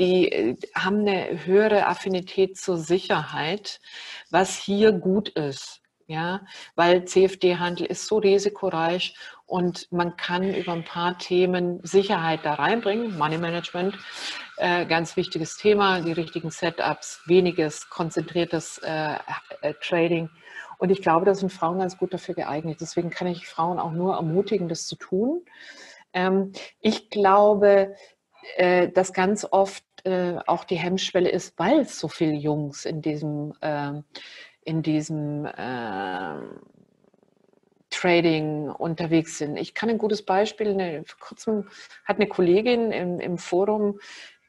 die 0.00 0.32
äh, 0.32 0.56
haben 0.74 1.00
eine 1.00 1.46
höhere 1.46 1.86
Affinität 1.86 2.58
zur 2.58 2.78
Sicherheit, 2.78 3.80
was 4.30 4.56
hier 4.56 4.92
gut 4.92 5.28
ist. 5.30 5.80
Ja, 6.08 6.40
weil 6.74 7.04
CFD-Handel 7.04 7.86
ist 7.86 8.08
so 8.08 8.18
risikoreich 8.18 9.14
und 9.46 9.86
man 9.92 10.16
kann 10.16 10.52
über 10.52 10.72
ein 10.72 10.84
paar 10.84 11.16
Themen 11.18 11.78
Sicherheit 11.84 12.40
da 12.42 12.54
reinbringen. 12.54 13.16
Money 13.16 13.38
Management, 13.38 13.96
äh, 14.56 14.86
ganz 14.86 15.16
wichtiges 15.16 15.56
Thema, 15.56 16.00
die 16.00 16.10
richtigen 16.10 16.50
Setups, 16.50 17.20
weniges 17.26 17.88
konzentriertes 17.90 18.78
äh, 18.78 19.18
äh, 19.60 19.74
Trading 19.80 20.30
und 20.80 20.90
ich 20.90 21.02
glaube, 21.02 21.26
da 21.26 21.34
sind 21.34 21.52
Frauen 21.52 21.78
ganz 21.78 21.98
gut 21.98 22.14
dafür 22.14 22.34
geeignet. 22.34 22.78
Deswegen 22.80 23.10
kann 23.10 23.26
ich 23.26 23.46
Frauen 23.46 23.78
auch 23.78 23.92
nur 23.92 24.14
ermutigen, 24.14 24.66
das 24.66 24.86
zu 24.86 24.96
tun. 24.96 25.44
Ähm, 26.14 26.52
ich 26.80 27.10
glaube, 27.10 27.94
äh, 28.56 28.88
dass 28.88 29.12
ganz 29.12 29.46
oft 29.50 29.84
äh, 30.04 30.36
auch 30.46 30.64
die 30.64 30.76
Hemmschwelle 30.76 31.28
ist, 31.28 31.58
weil 31.58 31.80
es 31.80 31.98
so 31.98 32.08
viele 32.08 32.34
Jungs 32.34 32.84
in 32.84 33.02
diesem, 33.02 33.52
äh, 33.60 33.92
in 34.64 34.82
diesem 34.82 35.46
äh, 35.46 36.34
Trading 37.90 38.70
unterwegs 38.70 39.38
sind. 39.38 39.56
Ich 39.56 39.74
kann 39.74 39.90
ein 39.90 39.98
gutes 39.98 40.24
Beispiel, 40.24 40.68
eine, 40.68 41.04
vor 41.04 41.18
kurzem 41.18 41.68
hat 42.04 42.16
eine 42.16 42.28
Kollegin 42.28 42.92
im, 42.92 43.20
im 43.20 43.36
Forum 43.36 43.98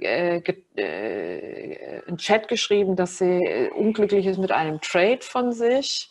äh, 0.02 0.38
äh, 0.76 2.02
einen 2.08 2.18
Chat 2.18 2.48
geschrieben, 2.48 2.96
dass 2.96 3.20
sie 3.20 3.44
äh, 3.44 3.70
unglücklich 3.70 4.26
ist 4.26 4.40
mit 4.40 4.52
einem 4.52 4.82
Trade 4.82 5.22
von 5.22 5.52
sich 5.52 6.10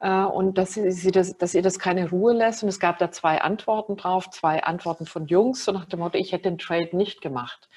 äh, 0.00 0.22
und 0.24 0.58
dass, 0.58 0.74
sie, 0.74 0.92
sie 0.92 1.10
das, 1.10 1.36
dass 1.36 1.54
ihr 1.54 1.62
das 1.62 1.78
keine 1.78 2.08
Ruhe 2.10 2.34
lässt. 2.34 2.62
Und 2.62 2.68
es 2.68 2.78
gab 2.78 2.98
da 2.98 3.10
zwei 3.10 3.40
Antworten 3.40 3.96
drauf, 3.96 4.30
zwei 4.30 4.62
Antworten 4.62 5.06
von 5.06 5.26
Jungs, 5.26 5.64
so 5.64 5.72
nach 5.72 5.86
dem 5.86 6.00
Motto, 6.00 6.18
ich 6.18 6.32
hätte 6.32 6.44
den 6.44 6.58
Trade 6.58 6.96
nicht 6.96 7.20
gemacht. 7.20 7.68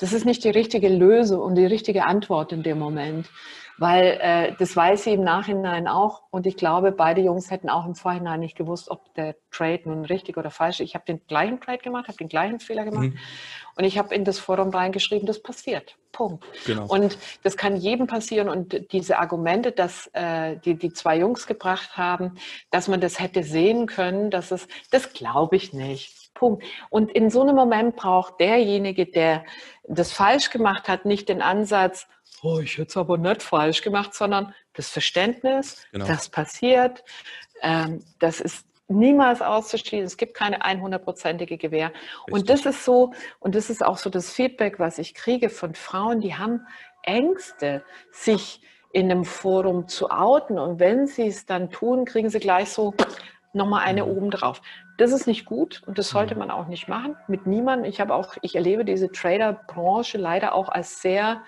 Das 0.00 0.12
ist 0.12 0.24
nicht 0.24 0.44
die 0.44 0.50
richtige 0.50 0.88
Lösung 0.88 1.40
und 1.40 1.54
die 1.56 1.66
richtige 1.66 2.04
Antwort 2.04 2.52
in 2.52 2.62
dem 2.62 2.78
Moment 2.78 3.28
weil 3.78 4.18
äh, 4.20 4.54
das 4.58 4.74
weiß 4.74 5.04
sie 5.04 5.12
im 5.12 5.22
Nachhinein 5.22 5.86
auch 5.86 6.22
und 6.30 6.46
ich 6.46 6.56
glaube, 6.56 6.90
beide 6.90 7.20
Jungs 7.20 7.50
hätten 7.50 7.70
auch 7.70 7.86
im 7.86 7.94
Vorhinein 7.94 8.40
nicht 8.40 8.56
gewusst, 8.56 8.90
ob 8.90 9.14
der 9.14 9.36
Trade 9.52 9.82
nun 9.84 10.04
richtig 10.04 10.36
oder 10.36 10.50
falsch 10.50 10.80
ist. 10.80 10.88
Ich 10.88 10.94
habe 10.94 11.04
den 11.06 11.24
gleichen 11.28 11.60
Trade 11.60 11.78
gemacht, 11.78 12.08
habe 12.08 12.18
den 12.18 12.28
gleichen 12.28 12.58
Fehler 12.58 12.84
gemacht 12.84 13.10
mhm. 13.10 13.18
und 13.76 13.84
ich 13.84 13.96
habe 13.96 14.14
in 14.14 14.24
das 14.24 14.40
Forum 14.40 14.70
reingeschrieben, 14.70 15.26
das 15.26 15.40
passiert. 15.40 15.96
Punkt. 16.10 16.44
Genau. 16.66 16.86
Und 16.86 17.16
das 17.44 17.56
kann 17.56 17.76
jedem 17.76 18.08
passieren 18.08 18.48
und 18.48 18.92
diese 18.92 19.18
Argumente, 19.18 19.70
dass 19.70 20.10
äh, 20.12 20.56
die, 20.56 20.74
die 20.74 20.92
zwei 20.92 21.18
Jungs 21.18 21.46
gebracht 21.46 21.96
haben, 21.96 22.36
dass 22.70 22.88
man 22.88 23.00
das 23.00 23.20
hätte 23.20 23.44
sehen 23.44 23.86
können, 23.86 24.30
dass 24.30 24.50
es, 24.50 24.66
das 24.90 25.12
glaube 25.12 25.54
ich 25.54 25.72
nicht. 25.72 26.27
Punkt. 26.38 26.64
Und 26.90 27.10
in 27.12 27.30
so 27.30 27.42
einem 27.42 27.56
Moment 27.56 27.96
braucht 27.96 28.40
derjenige, 28.40 29.06
der 29.06 29.44
das 29.86 30.12
falsch 30.12 30.50
gemacht 30.50 30.88
hat, 30.88 31.04
nicht 31.04 31.28
den 31.28 31.42
Ansatz, 31.42 32.06
oh, 32.42 32.60
ich 32.60 32.78
hätte 32.78 32.88
es 32.88 32.96
aber 32.96 33.18
nicht 33.18 33.42
falsch 33.42 33.82
gemacht, 33.82 34.14
sondern 34.14 34.54
das 34.74 34.88
Verständnis, 34.88 35.84
genau. 35.90 36.06
das 36.06 36.28
passiert, 36.28 37.04
ähm, 37.62 38.04
das 38.20 38.40
ist 38.40 38.66
niemals 38.88 39.42
auszuschließen. 39.42 40.06
Es 40.06 40.16
gibt 40.16 40.34
keine 40.34 40.62
100-prozentige 40.62 41.58
Gewähr. 41.58 41.88
Richtig. 41.88 42.34
Und 42.34 42.48
das 42.48 42.64
ist 42.64 42.84
so, 42.84 43.12
und 43.40 43.54
das 43.54 43.68
ist 43.70 43.84
auch 43.84 43.98
so 43.98 44.08
das 44.08 44.30
Feedback, 44.30 44.78
was 44.78 44.98
ich 44.98 45.14
kriege 45.14 45.50
von 45.50 45.74
Frauen, 45.74 46.20
die 46.20 46.36
haben 46.36 46.66
Ängste, 47.02 47.82
sich 48.10 48.62
in 48.92 49.10
einem 49.10 49.24
Forum 49.24 49.88
zu 49.88 50.10
outen. 50.10 50.58
Und 50.58 50.80
wenn 50.80 51.06
sie 51.06 51.26
es 51.26 51.44
dann 51.44 51.70
tun, 51.70 52.04
kriegen 52.04 52.30
sie 52.30 52.40
gleich 52.40 52.70
so 52.70 52.94
nochmal 53.52 53.84
eine 53.84 54.04
mhm. 54.04 54.10
oben 54.10 54.30
drauf. 54.30 54.60
Das 54.96 55.12
ist 55.12 55.26
nicht 55.26 55.44
gut 55.44 55.82
und 55.86 55.98
das 55.98 56.08
sollte 56.08 56.34
mhm. 56.34 56.40
man 56.40 56.50
auch 56.50 56.66
nicht 56.66 56.88
machen 56.88 57.16
mit 57.28 57.46
niemandem. 57.46 57.88
Ich 57.88 58.00
habe 58.00 58.14
auch, 58.14 58.36
ich 58.42 58.56
erlebe 58.56 58.84
diese 58.84 59.10
Trader-Branche 59.10 60.18
leider 60.18 60.54
auch 60.54 60.68
als 60.68 61.02
sehr 61.02 61.42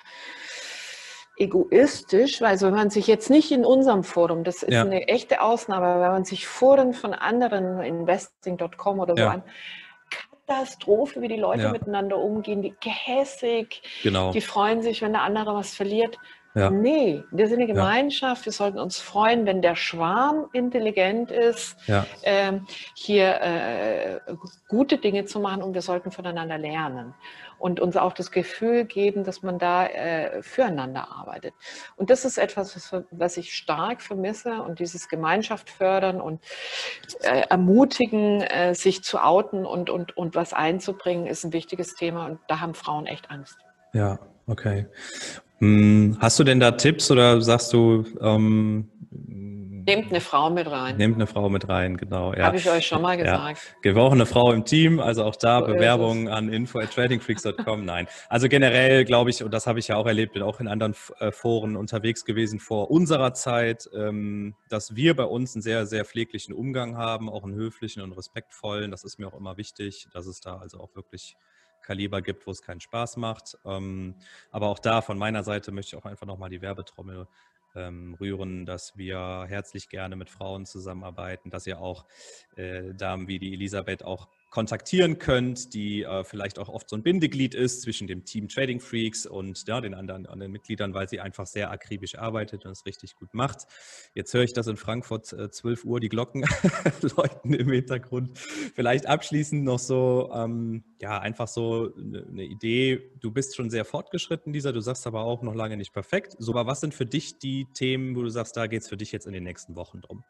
egoistisch, 1.37 2.41
weil 2.41 2.49
also 2.49 2.67
wenn 2.67 2.75
man 2.75 2.91
sich 2.91 3.07
jetzt 3.07 3.31
nicht 3.31 3.51
in 3.51 3.65
unserem 3.65 4.05
Forum, 4.05 4.45
das 4.45 4.63
ist 4.63 4.75
ja. 4.75 4.83
eine 4.83 5.09
echte 5.09 5.41
Ausnahme, 5.41 6.01
wenn 6.01 6.13
man 6.13 6.25
sich 6.25 6.47
Foren 6.47 6.93
von 6.93 7.15
anderen, 7.15 7.81
investing.com 7.81 9.01
oder 9.01 9.17
so 9.17 9.23
ja. 9.23 9.31
an, 9.31 9.43
Katastrophe, 10.47 11.21
wie 11.23 11.29
die 11.29 11.37
Leute 11.37 11.63
ja. 11.63 11.71
miteinander 11.71 12.19
umgehen, 12.19 12.61
die 12.61 12.75
gehässig, 12.81 13.83
genau. 14.03 14.33
die 14.33 14.41
freuen 14.41 14.83
sich, 14.83 15.01
wenn 15.01 15.13
der 15.13 15.23
andere 15.23 15.55
was 15.55 15.75
verliert. 15.75 16.19
Ja. 16.55 16.71
Nee, 16.71 17.23
wir 17.31 17.47
sind 17.47 17.59
eine 17.59 17.69
Gemeinschaft. 17.69 18.43
Ja. 18.43 18.47
Wir 18.47 18.53
sollten 18.53 18.79
uns 18.79 18.99
freuen, 18.99 19.47
wenn 19.47 19.63
der 19.63 19.77
Schwarm 19.77 20.49
intelligent 20.53 21.31
ist, 21.31 21.77
ja. 21.87 22.05
ähm, 22.25 22.67
hier 22.95 23.41
äh, 23.41 24.21
gute 24.69 24.99
Dinge 24.99 25.27
zu 25.27 25.39
machen 25.39 25.63
und 25.63 25.75
wir 25.75 25.83
sollten 25.83 26.11
voneinander 26.11 26.59
lernen 26.59 27.15
und 27.61 27.79
uns 27.79 27.97
auch 27.97 28.15
das 28.15 28.33
Gefühl 28.33 28.85
geben, 28.85 29.23
dass 29.23 29.43
man 29.43 29.59
da 29.59 29.87
äh, 29.87 30.43
füreinander 30.43 31.09
arbeitet. 31.13 31.55
Und 31.97 32.11
das 32.11 32.25
ist 32.25 32.39
etwas, 32.39 32.75
was, 32.75 33.05
was, 33.11 33.37
ich 33.37 33.55
stark 33.55 34.03
vermisse 34.03 34.63
und 34.63 34.81
dieses 34.81 35.09
Gemeinschaft 35.09 35.71
fördern 35.71 36.21
und 36.21 36.41
äh, 37.21 37.43
ermutigen, 37.49 38.41
äh, 38.41 38.75
sich 38.75 39.05
zu 39.05 39.23
outen 39.23 39.67
und, 39.67 39.91
und, 39.91 40.17
und 40.17 40.35
was 40.35 40.53
einzubringen, 40.53 41.27
ist 41.27 41.45
ein 41.45 41.53
wichtiges 41.53 41.95
Thema 41.95 42.27
und 42.27 42.41
da 42.49 42.61
haben 42.61 42.75
Frauen 42.75 43.07
echt 43.07 43.31
Angst. 43.31 43.57
Ja, 43.93 44.19
okay. 44.47 44.87
Hm, 45.61 46.17
hast 46.21 46.39
du 46.39 46.45
denn 46.45 46.59
da 46.59 46.73
Tipps 46.73 47.11
oder 47.11 47.41
sagst 47.41 47.73
du, 47.73 48.05
ähm, 48.21 48.89
Nehmt 49.87 50.11
eine 50.11 50.21
Frau 50.21 50.51
mit 50.51 50.71
rein. 50.71 50.97
Nehmt 50.97 51.17
eine 51.17 51.27
Frau 51.27 51.49
mit 51.49 51.69
rein, 51.69 51.97
genau. 51.97 52.33
Ja. 52.35 52.45
Habe 52.45 52.59
ich 52.59 52.71
euch 52.71 52.87
schon 52.87 53.03
mal 53.03 53.17
gesagt. 53.17 53.59
Ja. 53.59 53.75
Wir 53.83 53.95
brauchen 53.95 54.15
eine 54.15 54.27
Frau 54.27 54.53
im 54.53 54.65
Team, 54.65 55.01
also 55.01 55.25
auch 55.25 55.37
da 55.37 55.61
so 55.61 55.67
Bewerbungen 55.67 56.29
an 56.29 56.49
info@tradingfreaks.com. 56.53 57.85
Nein, 57.85 58.07
also 58.29 58.49
generell 58.49 59.05
glaube 59.05 59.31
ich, 59.31 59.43
und 59.43 59.53
das 59.53 59.67
habe 59.67 59.79
ich 59.79 59.89
ja 59.89 59.97
auch 59.97 60.07
erlebt, 60.07 60.35
bin 60.35 60.43
auch 60.43 60.61
in 60.61 60.69
anderen 60.69 60.95
äh, 61.19 61.33
Foren 61.33 61.77
unterwegs 61.77 62.25
gewesen 62.25 62.61
vor 62.61 62.91
unserer 62.91 63.35
Zeit, 63.35 63.89
ähm, 63.95 64.55
dass 64.69 64.95
wir 64.95 65.17
bei 65.17 65.25
uns 65.25 65.55
einen 65.55 65.63
sehr, 65.63 65.87
sehr 65.87 66.05
pfleglichen 66.05 66.55
Umgang 66.55 66.97
haben, 66.97 67.29
auch 67.29 67.45
einen 67.45 67.55
höflichen 67.55 68.03
und 68.03 68.13
respektvollen. 68.13 68.91
Das 68.91 69.05
ist 69.05 69.19
mir 69.19 69.27
auch 69.27 69.35
immer 69.35 69.57
wichtig, 69.57 70.09
dass 70.13 70.27
es 70.27 70.41
da 70.41 70.59
also 70.59 70.79
auch 70.79 70.95
wirklich 70.95 71.37
Kaliber 71.83 72.23
gibt, 72.23 72.47
wo 72.47 72.51
es 72.51 72.63
keinen 72.63 72.81
Spaß 72.81 73.17
macht. 73.17 73.59
Ähm, 73.65 74.15
aber 74.51 74.69
auch 74.69 74.79
da 74.79 75.03
von 75.03 75.19
meiner 75.19 75.43
Seite 75.43 75.73
möchte 75.73 75.97
ich 75.97 76.03
auch 76.03 76.07
einfach 76.07 76.27
nochmal 76.27 76.51
die 76.51 76.63
Werbetrommel 76.63 77.27
ähm, 77.75 78.15
rühren, 78.21 78.67
dass 78.67 78.97
wir 78.97 79.47
herzlich 79.49 79.89
gerne 79.89 80.17
mit 80.17 80.31
Frauen 80.31 80.67
zusammenarbeiten, 80.67 81.51
dass 81.51 81.67
ihr 81.67 81.81
auch 81.81 82.05
äh, 82.57 82.95
Damen 82.95 83.29
wie 83.29 83.39
die 83.39 83.53
Elisabeth 83.53 84.05
auch 84.05 84.29
kontaktieren 84.51 85.19
könnt, 85.19 85.75
die 85.75 86.03
äh, 86.03 86.25
vielleicht 86.25 86.59
auch 86.59 86.69
oft 86.69 86.89
so 86.89 86.97
ein 86.97 87.05
Bindeglied 87.05 87.55
ist 87.55 87.83
zwischen 87.83 88.09
dem 88.09 88.25
Team 88.25 88.49
Trading 88.49 88.81
Freaks 88.81 89.25
und 89.25 89.67
ja, 89.69 89.81
den 89.81 89.95
anderen, 89.95 90.27
anderen 90.27 90.51
Mitgliedern, 90.51 90.93
weil 90.93 91.09
sie 91.09 91.21
einfach 91.21 91.47
sehr 91.47 91.71
akribisch 91.71 92.17
arbeitet 92.19 92.67
und 92.67 92.73
es 92.73 92.85
richtig 92.85 93.15
gut 93.15 93.33
macht. 93.33 93.69
Jetzt 94.15 94.35
höre 94.35 94.43
ich, 94.43 94.53
dass 94.53 94.67
in 94.67 94.77
Frankfurt 94.77 95.33
äh, 95.33 95.51
12 95.51 95.85
Uhr 95.85 96.01
die 96.01 96.09
Glocken 96.09 96.45
läuten 97.17 97.55
im 97.55 97.71
Hintergrund. 97.71 98.37
Vielleicht 98.75 99.07
abschließend 99.07 99.63
noch 99.63 99.79
so, 99.79 100.31
ähm, 100.35 100.83
ja, 101.01 101.19
einfach 101.21 101.47
so 101.47 101.95
eine, 101.97 102.27
eine 102.27 102.43
Idee. 102.43 103.13
Du 103.21 103.31
bist 103.31 103.55
schon 103.55 103.71
sehr 103.71 103.85
fortgeschritten, 103.85 104.53
dieser, 104.53 104.73
du 104.73 104.81
sagst 104.81 105.07
aber 105.07 105.23
auch 105.23 105.43
noch 105.43 105.55
lange 105.55 105.77
nicht 105.77 105.93
perfekt. 105.93 106.35
So, 106.41 106.53
aber 106.53 106.67
was 106.67 106.81
sind 106.81 106.93
für 106.93 107.07
dich 107.07 107.39
die 107.39 107.67
Themen, 107.73 108.17
wo 108.17 108.23
du 108.23 108.29
sagst, 108.31 108.57
da 108.57 108.67
geht 108.67 108.83
es 108.83 108.89
für 108.89 108.97
dich 108.97 109.13
jetzt 109.13 109.29
in 109.29 109.33
den 109.33 109.45
nächsten 109.45 109.77
Wochen 109.77 110.01
drum? 110.01 110.25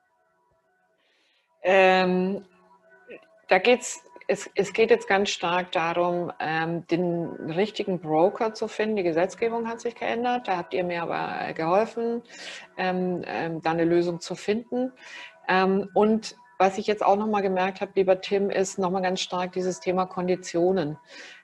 Ähm, 1.62 2.44
da 3.48 3.58
geht 3.58 3.80
es 3.80 4.00
es, 4.30 4.48
es, 4.54 4.72
geht 4.72 4.90
jetzt 4.90 5.08
ganz 5.08 5.30
stark 5.30 5.72
darum, 5.72 6.30
ähm, 6.38 6.86
den 6.86 7.26
richtigen 7.50 7.98
Broker 7.98 8.54
zu 8.54 8.68
finden. 8.68 8.94
Die 8.94 9.02
Gesetzgebung 9.02 9.66
hat 9.66 9.80
sich 9.80 9.96
geändert. 9.96 10.46
Da 10.46 10.56
habt 10.56 10.72
ihr 10.72 10.84
mir 10.84 11.02
aber 11.02 11.52
geholfen, 11.52 12.22
ähm, 12.76 13.22
ähm, 13.26 13.60
da 13.60 13.72
eine 13.72 13.84
Lösung 13.84 14.20
zu 14.20 14.36
finden. 14.36 14.92
Ähm, 15.48 15.90
und 15.94 16.36
was 16.58 16.78
ich 16.78 16.86
jetzt 16.86 17.04
auch 17.04 17.16
nochmal 17.16 17.42
gemerkt 17.42 17.80
habe, 17.80 17.90
lieber 17.96 18.20
Tim, 18.20 18.50
ist 18.50 18.78
nochmal 18.78 19.02
ganz 19.02 19.20
stark 19.20 19.52
dieses 19.52 19.80
Thema 19.80 20.06
Konditionen. 20.06 20.96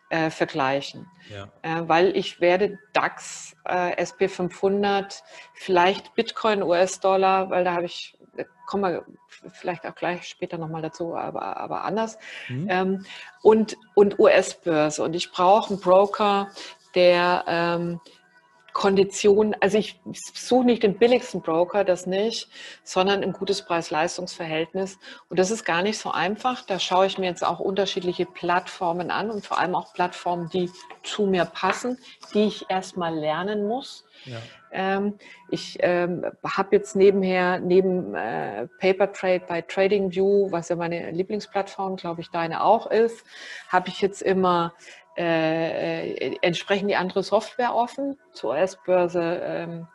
Äh, 0.08 0.30
vergleichen. 0.30 1.10
Ja. 1.28 1.48
Äh, 1.62 1.88
weil 1.88 2.16
ich 2.16 2.40
werde 2.40 2.78
DAX, 2.92 3.56
äh, 3.64 4.00
SP500, 4.00 5.20
vielleicht 5.52 6.14
Bitcoin, 6.14 6.62
US-Dollar, 6.62 7.50
weil 7.50 7.64
da 7.64 7.72
habe 7.72 7.86
ich 7.86 8.16
kommen 8.66 8.82
wir 8.84 9.04
vielleicht 9.52 9.86
auch 9.86 9.94
gleich 9.94 10.28
später 10.28 10.58
nochmal 10.58 10.82
dazu, 10.82 11.16
aber, 11.16 11.56
aber 11.56 11.84
anders. 11.84 12.18
Mhm. 12.48 12.66
Ähm, 12.68 13.06
und 13.42 13.76
und 13.94 14.18
US-Börse. 14.18 15.02
Und 15.02 15.14
ich 15.14 15.32
brauche 15.32 15.70
einen 15.70 15.80
Broker, 15.80 16.50
der 16.94 17.44
ähm, 17.46 18.00
Konditionen, 18.76 19.56
also 19.60 19.78
ich 19.78 19.98
suche 20.34 20.66
nicht 20.66 20.82
den 20.82 20.98
billigsten 20.98 21.40
Broker, 21.40 21.82
das 21.82 22.04
nicht, 22.04 22.50
sondern 22.84 23.22
ein 23.22 23.32
gutes 23.32 23.62
Preis-Leistungs-Verhältnis. 23.62 24.98
Und 25.30 25.38
das 25.38 25.50
ist 25.50 25.64
gar 25.64 25.80
nicht 25.80 25.96
so 25.98 26.10
einfach. 26.10 26.60
Da 26.60 26.78
schaue 26.78 27.06
ich 27.06 27.16
mir 27.16 27.24
jetzt 27.24 27.42
auch 27.42 27.58
unterschiedliche 27.58 28.26
Plattformen 28.26 29.10
an 29.10 29.30
und 29.30 29.46
vor 29.46 29.58
allem 29.58 29.74
auch 29.74 29.94
Plattformen, 29.94 30.50
die 30.50 30.70
zu 31.02 31.24
mir 31.24 31.46
passen, 31.46 31.98
die 32.34 32.48
ich 32.48 32.66
erstmal 32.68 33.14
lernen 33.14 33.66
muss. 33.66 34.04
Ja. 34.24 34.38
Ähm, 34.72 35.18
ich 35.50 35.78
ähm, 35.80 36.24
habe 36.44 36.76
jetzt 36.76 36.96
nebenher, 36.96 37.60
neben 37.60 38.14
äh, 38.14 38.66
Paper 38.78 39.12
Trade 39.12 39.42
bei 39.46 39.62
TradingView, 39.62 40.50
was 40.50 40.68
ja 40.68 40.76
meine 40.76 41.10
Lieblingsplattform, 41.10 41.96
glaube 41.96 42.20
ich, 42.20 42.30
deine 42.30 42.62
auch 42.62 42.90
ist, 42.90 43.24
habe 43.68 43.88
ich 43.88 44.00
jetzt 44.00 44.22
immer 44.22 44.74
äh, 45.16 46.10
äh, 46.12 46.36
entsprechend 46.42 46.90
die 46.90 46.96
andere 46.96 47.22
Software 47.22 47.74
offen. 47.74 48.18
Zur 48.32 48.50
US-Börse 48.50 49.40
ähm, 49.42 49.88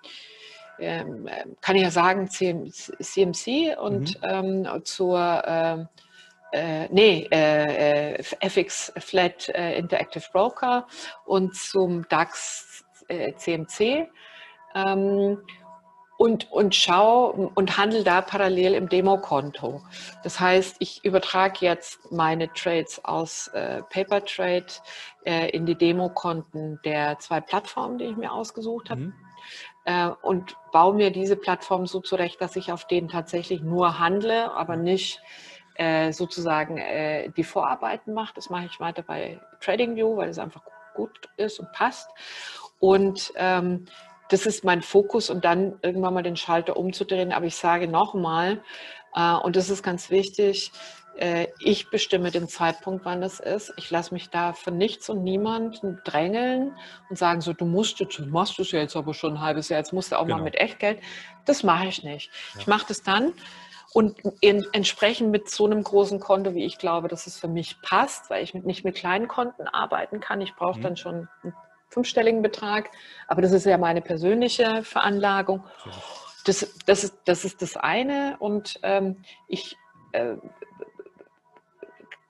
ähm, 0.80 1.30
kann 1.62 1.76
ich 1.76 1.84
ja 1.84 1.92
sagen 1.92 2.28
CMC 2.28 3.78
und 3.80 4.20
mhm. 4.22 4.66
ähm, 4.66 4.82
zur 4.84 5.44
ähm, 5.46 5.88
äh, 6.54 6.88
nee, 6.90 7.28
äh, 7.32 8.16
äh 8.16 8.24
FX 8.40 8.92
Flat 8.98 9.48
äh, 9.50 9.78
Interactive 9.78 10.26
Broker 10.32 10.88
und 11.26 11.56
zum 11.56 12.08
DAX 12.10 12.71
CMC. 13.36 14.08
Ähm, 14.76 15.38
und, 16.22 16.52
und 16.52 16.76
schau 16.76 17.50
und 17.56 17.78
handle 17.80 18.04
da 18.04 18.22
parallel 18.22 18.76
im 18.76 18.90
Demokonto. 18.90 19.82
Das 20.24 20.40
heißt, 20.40 20.76
ich 20.78 21.04
übertrage 21.04 21.66
jetzt 21.66 22.12
meine 22.12 22.54
Trades 22.54 23.04
aus 23.04 23.48
äh, 23.56 23.82
Paper 23.90 24.24
Trade 24.24 24.68
äh, 25.26 25.50
in 25.50 25.66
die 25.66 25.74
Demokonten 25.74 26.80
der 26.86 27.18
zwei 27.18 27.42
Plattformen, 27.42 27.98
die 27.98 28.06
ich 28.06 28.18
mir 28.18 28.32
ausgesucht 28.32 28.92
habe. 28.92 29.02
Mhm. 29.02 29.14
Äh, 29.86 30.10
und 30.22 30.56
baue 30.72 30.94
mir 30.94 31.10
diese 31.10 31.36
Plattform 31.36 31.88
so 31.88 32.00
zurecht, 32.00 32.40
dass 32.40 32.56
ich 32.56 32.72
auf 32.72 32.86
denen 32.86 33.08
tatsächlich 33.08 33.64
nur 33.64 33.98
handle, 33.98 34.54
aber 34.54 34.76
nicht 34.76 35.20
äh, 35.74 36.12
sozusagen 36.12 36.78
äh, 36.78 37.30
die 37.30 37.44
Vorarbeiten 37.44 38.14
mache. 38.14 38.34
Das 38.36 38.52
mache 38.52 38.66
ich 38.66 38.80
weiter 38.80 39.02
bei 39.02 39.42
TradingView, 39.60 40.18
weil 40.18 40.30
es 40.30 40.38
einfach 40.38 40.62
gut 40.94 41.30
ist 41.38 41.60
und 41.60 41.72
passt. 41.72 42.12
Und 42.82 43.32
ähm, 43.36 43.86
das 44.30 44.46
ist 44.46 44.66
mein 44.66 44.82
Fokus 44.82 45.30
und 45.30 45.46
dann 45.46 45.78
irgendwann 45.84 46.14
mal 46.14 46.24
den 46.24 46.36
Schalter 46.36 46.76
umzudrehen. 46.76 47.32
Aber 47.32 47.46
ich 47.46 47.56
sage 47.56 47.88
nochmal, 47.88 48.62
äh, 49.16 49.36
und 49.36 49.56
das 49.56 49.70
ist 49.70 49.84
ganz 49.84 50.10
wichtig, 50.10 50.72
äh, 51.16 51.48
ich 51.60 51.90
bestimme 51.90 52.32
den 52.32 52.48
Zeitpunkt, 52.48 53.06
wann 53.06 53.22
es 53.22 53.40
ist. 53.40 53.72
Ich 53.78 53.92
lasse 53.92 54.14
mich 54.14 54.30
da 54.30 54.54
von 54.54 54.78
nichts 54.78 55.10
und 55.10 55.24
niemandem 55.24 56.00
drängeln 56.04 56.76
und 57.10 57.18
sagen 57.18 57.42
so, 57.42 57.54
du 57.54 57.66
musst 57.66 58.00
jetzt, 58.00 58.18
du 58.18 58.26
machst 58.26 58.60
es 58.60 58.72
ja 58.72 58.80
jetzt 58.80 58.96
aber 58.96 59.14
schon 59.14 59.34
ein 59.34 59.42
halbes 59.42 59.70
Jahr, 59.70 59.80
jetzt 59.80 59.94
musst 59.94 60.12
du 60.12 60.18
auch 60.18 60.24
genau. 60.24 60.38
mal 60.38 60.44
mit 60.44 60.56
Echtgeld. 60.56 61.00
Das 61.46 61.64
mache 61.64 61.88
ich 61.88 62.04
nicht. 62.04 62.32
Ja. 62.56 62.62
Ich 62.62 62.68
mache 62.68 62.86
das 62.88 63.04
dann 63.04 63.34
und 63.94 64.18
in, 64.40 64.66
entsprechend 64.72 65.32
mit 65.32 65.50
so 65.50 65.66
einem 65.66 65.84
großen 65.84 66.20
Konto, 66.20 66.56
wie 66.56 66.66
ich 66.66 66.78
glaube, 66.78 67.10
dass 67.10 67.28
es 67.28 67.38
für 67.38 67.50
mich 67.50 67.82
passt, 67.82 68.30
weil 68.30 68.44
ich 68.44 68.54
mit, 68.54 68.66
nicht 68.66 68.86
mit 68.86 68.96
kleinen 68.96 69.28
Konten 69.28 69.68
arbeiten 69.68 70.22
kann. 70.22 70.42
Ich 70.42 70.56
brauche 70.56 70.80
mhm. 70.80 70.84
dann 70.84 70.98
schon 70.98 71.28
einen 71.44 71.54
fünfstelligen 71.92 72.42
Betrag, 72.42 72.90
aber 73.28 73.42
das 73.42 73.52
ist 73.52 73.66
ja 73.66 73.78
meine 73.78 74.02
persönliche 74.02 74.84
Veranlagung. 74.84 75.64
Das, 76.46 76.68
das, 76.86 77.04
ist, 77.04 77.18
das 77.26 77.46
ist 77.46 77.62
das 77.62 77.78
eine 77.78 78.38
und 78.40 78.80
ähm, 78.82 79.24
ich 79.48 79.78
äh, 80.14 80.38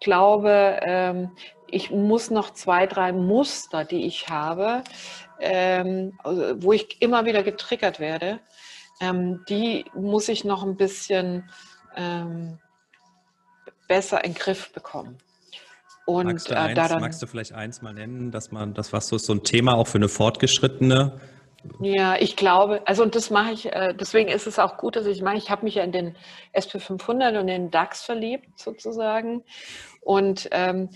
glaube, 0.02 0.80
ähm, 0.82 1.32
ich 1.68 1.92
muss 1.92 2.30
noch 2.30 2.52
zwei, 2.52 2.88
drei 2.88 3.14
Muster, 3.14 3.86
die 3.86 4.06
ich 4.06 4.28
habe, 4.28 4.84
ähm, 5.40 6.20
also, 6.24 6.62
wo 6.62 6.74
ich 6.74 7.02
immer 7.02 7.26
wieder 7.26 7.44
getriggert 7.44 8.00
werde, 8.00 8.40
ähm, 9.00 9.46
die 9.48 9.86
muss 9.94 10.28
ich 10.28 10.44
noch 10.44 10.64
ein 10.64 10.76
bisschen 10.76 11.50
ähm, 11.96 12.60
besser 13.88 14.24
in 14.24 14.34
den 14.34 14.40
Griff 14.40 14.74
bekommen. 14.74 15.18
Und 16.06 16.26
magst 16.26 16.50
du, 16.50 16.54
äh, 16.54 16.58
eins, 16.58 16.76
daran, 16.76 17.02
magst 17.02 17.22
du 17.22 17.28
vielleicht 17.28 17.54
eins 17.54 17.82
mal 17.82 17.94
nennen, 17.94 18.32
dass 18.32 18.52
man 18.52 18.74
das 18.74 18.92
was 18.92 19.08
so, 19.08 19.18
so 19.18 19.34
ein 19.34 19.44
Thema 19.44 19.76
auch 19.76 19.88
für 19.88 19.98
eine 19.98 20.10
fortgeschrittene 20.10 21.20
ja, 21.80 22.16
ich 22.18 22.36
glaube, 22.36 22.82
also 22.86 23.04
und 23.04 23.16
das 23.16 23.30
mache 23.30 23.52
ich, 23.52 23.72
äh, 23.72 23.94
deswegen 23.94 24.30
ist 24.30 24.48
es 24.48 24.58
auch 24.58 24.78
gut, 24.78 24.96
dass 24.96 25.06
ich 25.06 25.22
mache, 25.22 25.38
ich 25.38 25.52
habe 25.52 25.64
mich 25.64 25.76
ja 25.76 25.84
in 25.84 25.92
den 25.92 26.16
SP500 26.56 27.40
und 27.40 27.48
den 27.48 27.70
DAX 27.70 28.04
verliebt 28.04 28.60
sozusagen 28.60 29.44
und 30.02 30.50
ähm, 30.52 30.90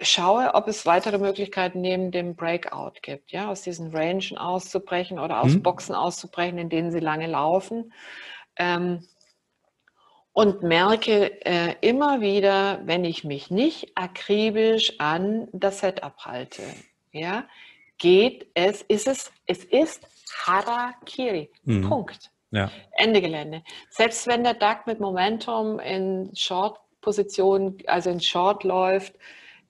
schaue, 0.00 0.54
ob 0.54 0.68
es 0.68 0.86
weitere 0.86 1.18
Möglichkeiten 1.18 1.80
neben 1.80 2.10
dem 2.10 2.36
Breakout 2.36 3.00
gibt, 3.02 3.32
ja, 3.32 3.48
aus 3.48 3.62
diesen 3.62 3.94
Rangen 3.94 4.36
auszubrechen 4.36 5.18
oder 5.18 5.40
aus 5.40 5.54
mhm. 5.54 5.62
Boxen 5.62 5.94
auszubrechen, 5.94 6.58
in 6.58 6.68
denen 6.68 6.90
sie 6.90 7.00
lange 7.00 7.26
laufen. 7.26 7.92
Ähm, 8.56 9.06
und 10.32 10.62
merke 10.62 11.44
äh, 11.44 11.74
immer 11.80 12.20
wieder, 12.20 12.80
wenn 12.84 13.04
ich 13.04 13.24
mich 13.24 13.50
nicht 13.50 13.92
akribisch 13.96 14.98
an 14.98 15.48
das 15.52 15.80
Setup 15.80 16.16
halte, 16.24 16.62
ja, 17.12 17.44
geht 17.98 18.46
es, 18.54 18.82
ist 18.82 19.08
es, 19.08 19.32
es 19.46 19.64
ist 19.64 20.06
Harakiri. 20.46 21.50
Mhm. 21.64 21.88
Punkt. 21.88 22.30
Ja. 22.52 22.70
Ende 22.92 23.20
Gelände. 23.20 23.62
Selbst 23.90 24.26
wenn 24.26 24.42
der 24.42 24.54
DAC 24.54 24.86
mit 24.86 24.98
Momentum 24.98 25.78
in 25.78 26.30
Short-Position, 26.34 27.78
also 27.86 28.10
in 28.10 28.20
Short 28.20 28.64
läuft, 28.64 29.14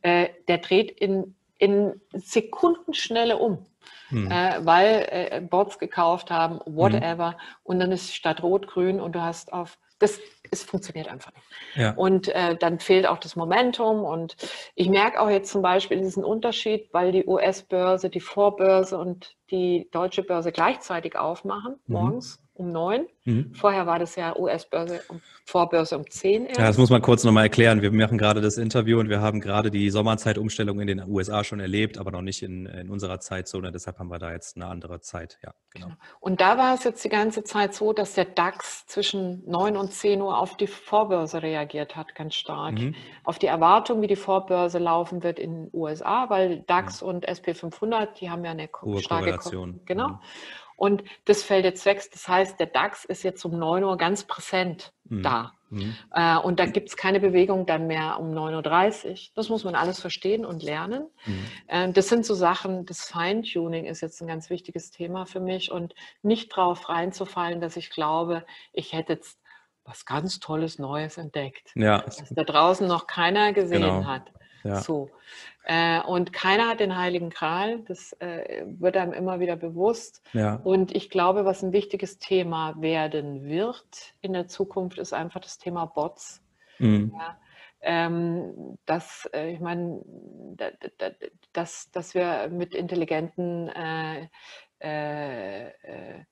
äh, 0.02 0.28
der 0.48 0.58
dreht 0.58 0.90
in, 0.92 1.34
in 1.58 2.00
Sekundenschnelle 2.14 3.36
um. 3.36 3.66
Hm. 4.08 4.30
Äh, 4.30 4.66
weil 4.66 5.06
äh, 5.10 5.40
Bots 5.40 5.78
gekauft 5.78 6.30
haben, 6.30 6.60
whatever, 6.64 7.32
hm. 7.32 7.38
und 7.64 7.80
dann 7.80 7.92
ist 7.92 8.14
statt 8.14 8.42
rot-grün 8.42 9.00
und 9.00 9.14
du 9.14 9.20
hast 9.20 9.52
auf 9.52 9.78
das 10.00 10.18
es 10.50 10.62
funktioniert 10.62 11.08
einfach 11.08 11.32
nicht. 11.32 11.46
Ja. 11.76 11.92
Und 11.92 12.28
äh, 12.28 12.56
dann 12.56 12.80
fehlt 12.80 13.06
auch 13.06 13.18
das 13.18 13.36
Momentum. 13.36 14.04
Und 14.04 14.36
ich 14.74 14.88
merke 14.88 15.20
auch 15.20 15.30
jetzt 15.30 15.50
zum 15.50 15.62
Beispiel 15.62 16.00
diesen 16.00 16.24
Unterschied, 16.24 16.88
weil 16.92 17.12
die 17.12 17.26
US-Börse, 17.26 18.10
die 18.10 18.20
Vorbörse 18.20 18.98
und 18.98 19.36
die 19.50 19.88
deutsche 19.92 20.22
Börse 20.22 20.52
gleichzeitig 20.52 21.16
aufmachen, 21.16 21.76
mhm. 21.86 21.96
Um 22.60 22.70
neun. 22.70 23.06
Mhm. 23.24 23.54
Vorher 23.54 23.86
war 23.86 23.98
das 23.98 24.16
ja 24.16 24.36
US-Börse 24.36 25.00
und 25.08 25.22
Vorbörse 25.46 25.96
um 25.98 26.08
zehn. 26.08 26.46
Ja, 26.46 26.66
das 26.66 26.78
muss 26.78 26.90
man 26.90 27.00
kurz 27.00 27.24
nochmal 27.24 27.44
erklären. 27.44 27.82
Wir 27.82 27.90
machen 27.90 28.18
gerade 28.18 28.40
das 28.40 28.58
Interview 28.58 29.00
und 29.00 29.08
wir 29.08 29.20
haben 29.20 29.40
gerade 29.40 29.70
die 29.70 29.90
Sommerzeitumstellung 29.90 30.78
in 30.80 30.86
den 30.86 31.02
USA 31.08 31.42
schon 31.42 31.58
erlebt, 31.58 31.98
aber 31.98 32.10
noch 32.10 32.20
nicht 32.20 32.42
in, 32.42 32.66
in 32.66 32.90
unserer 32.90 33.18
Zeitzone. 33.18 33.72
Deshalb 33.72 33.98
haben 33.98 34.08
wir 34.08 34.18
da 34.18 34.30
jetzt 34.30 34.56
eine 34.56 34.66
andere 34.66 35.00
Zeit. 35.00 35.38
Ja, 35.42 35.52
genau. 35.70 35.86
genau. 35.86 35.98
Und 36.20 36.40
da 36.40 36.58
war 36.58 36.74
es 36.74 36.84
jetzt 36.84 37.02
die 37.02 37.08
ganze 37.08 37.42
Zeit 37.42 37.74
so, 37.74 37.92
dass 37.92 38.14
der 38.14 38.26
DAX 38.26 38.86
zwischen 38.86 39.42
neun 39.46 39.76
und 39.76 39.92
zehn 39.92 40.20
Uhr 40.20 40.38
auf 40.38 40.56
die 40.56 40.66
Vorbörse 40.66 41.42
reagiert 41.42 41.96
hat, 41.96 42.14
ganz 42.14 42.34
stark. 42.34 42.78
Mhm. 42.78 42.94
Auf 43.24 43.38
die 43.38 43.46
Erwartung, 43.46 44.02
wie 44.02 44.06
die 44.06 44.16
Vorbörse 44.16 44.78
laufen 44.78 45.22
wird 45.22 45.38
in 45.38 45.64
den 45.64 45.70
USA, 45.72 46.28
weil 46.28 46.60
DAX 46.66 47.00
ja. 47.00 47.06
und 47.06 47.24
SP 47.24 47.54
500, 47.54 48.20
die 48.20 48.30
haben 48.30 48.44
ja 48.44 48.50
eine 48.50 48.68
starke 48.98 49.24
Korrelation. 49.24 49.80
Genau. 49.86 50.08
Mhm. 50.08 50.18
Und 50.80 51.04
das 51.26 51.42
fällt 51.42 51.66
jetzt 51.66 51.84
weg. 51.84 52.02
Das 52.10 52.26
heißt, 52.26 52.58
der 52.58 52.66
DAX 52.66 53.04
ist 53.04 53.22
jetzt 53.22 53.44
um 53.44 53.58
9 53.58 53.84
Uhr 53.84 53.98
ganz 53.98 54.24
präsent 54.24 54.94
mhm. 55.04 55.22
da. 55.22 55.52
Mhm. 55.68 55.94
Äh, 56.14 56.38
und 56.38 56.58
da 56.58 56.64
gibt 56.64 56.88
es 56.88 56.96
keine 56.96 57.20
Bewegung 57.20 57.66
dann 57.66 57.86
mehr 57.86 58.18
um 58.18 58.32
9.30 58.32 59.10
Uhr. 59.10 59.16
Das 59.34 59.50
muss 59.50 59.62
man 59.62 59.74
alles 59.74 60.00
verstehen 60.00 60.46
und 60.46 60.62
lernen. 60.62 61.06
Mhm. 61.26 61.46
Äh, 61.66 61.92
das 61.92 62.08
sind 62.08 62.24
so 62.24 62.32
Sachen, 62.32 62.86
das 62.86 63.04
Feintuning 63.04 63.84
ist 63.84 64.00
jetzt 64.00 64.22
ein 64.22 64.26
ganz 64.26 64.48
wichtiges 64.48 64.90
Thema 64.90 65.26
für 65.26 65.40
mich 65.40 65.70
und 65.70 65.94
nicht 66.22 66.48
drauf 66.48 66.88
reinzufallen, 66.88 67.60
dass 67.60 67.76
ich 67.76 67.90
glaube, 67.90 68.46
ich 68.72 68.94
hätte 68.94 69.12
jetzt 69.12 69.38
was 69.84 70.06
ganz 70.06 70.40
Tolles 70.40 70.78
Neues 70.78 71.18
entdeckt, 71.18 71.72
ja. 71.74 72.02
was 72.06 72.24
da 72.30 72.42
draußen 72.42 72.88
noch 72.88 73.06
keiner 73.06 73.52
gesehen 73.52 73.82
genau. 73.82 74.06
hat. 74.06 74.32
Ja. 74.62 74.80
So. 74.80 75.10
Äh, 75.64 76.00
und 76.02 76.32
keiner 76.32 76.68
hat 76.68 76.80
den 76.80 76.96
Heiligen 76.96 77.30
Gral, 77.30 77.80
das 77.80 78.12
äh, 78.14 78.64
wird 78.66 78.96
einem 78.96 79.12
immer 79.12 79.40
wieder 79.40 79.56
bewusst. 79.56 80.22
Ja. 80.32 80.56
Und 80.64 80.94
ich 80.94 81.10
glaube, 81.10 81.44
was 81.44 81.62
ein 81.62 81.72
wichtiges 81.72 82.18
Thema 82.18 82.74
werden 82.80 83.44
wird 83.44 84.14
in 84.20 84.32
der 84.32 84.48
Zukunft, 84.48 84.98
ist 84.98 85.12
einfach 85.12 85.40
das 85.40 85.58
Thema 85.58 85.86
Bots. 85.86 86.42
Mhm. 86.78 87.12
Ja, 87.14 87.38
ähm, 87.82 88.78
dass, 88.86 89.28
äh, 89.32 89.52
ich 89.52 89.60
meine, 89.60 90.00
da, 90.56 90.70
da, 90.98 91.10
dass, 91.52 91.90
dass 91.90 92.14
wir 92.14 92.48
mit 92.50 92.74
intelligenten 92.74 93.68
äh, 93.68 94.28
äh, 94.82 95.68
äh, 95.68 96.24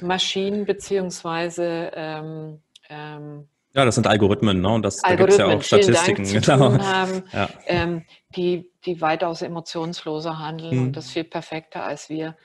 Maschinen 0.00 0.64
beziehungsweise 0.64 1.92
ähm, 1.94 2.62
ähm, 2.88 3.48
ja, 3.74 3.84
das 3.84 3.96
sind 3.96 4.06
Algorithmen, 4.06 4.60
ne? 4.60 4.68
Und 4.68 4.82
das, 4.82 4.98
da 4.98 5.16
gibt 5.16 5.30
es 5.30 5.38
ja 5.38 5.46
auch 5.46 5.62
Statistiken, 5.62 6.24
genau. 6.24 6.78
Haben, 6.78 7.24
ja. 7.32 7.48
ähm, 7.66 8.04
die, 8.36 8.70
die 8.86 9.00
weitaus 9.00 9.42
emotionsloser 9.42 10.38
handeln 10.38 10.76
mhm. 10.76 10.82
und 10.84 10.96
das 10.96 11.10
viel 11.10 11.24
perfekter 11.24 11.84
als 11.84 12.08
wir. 12.08 12.36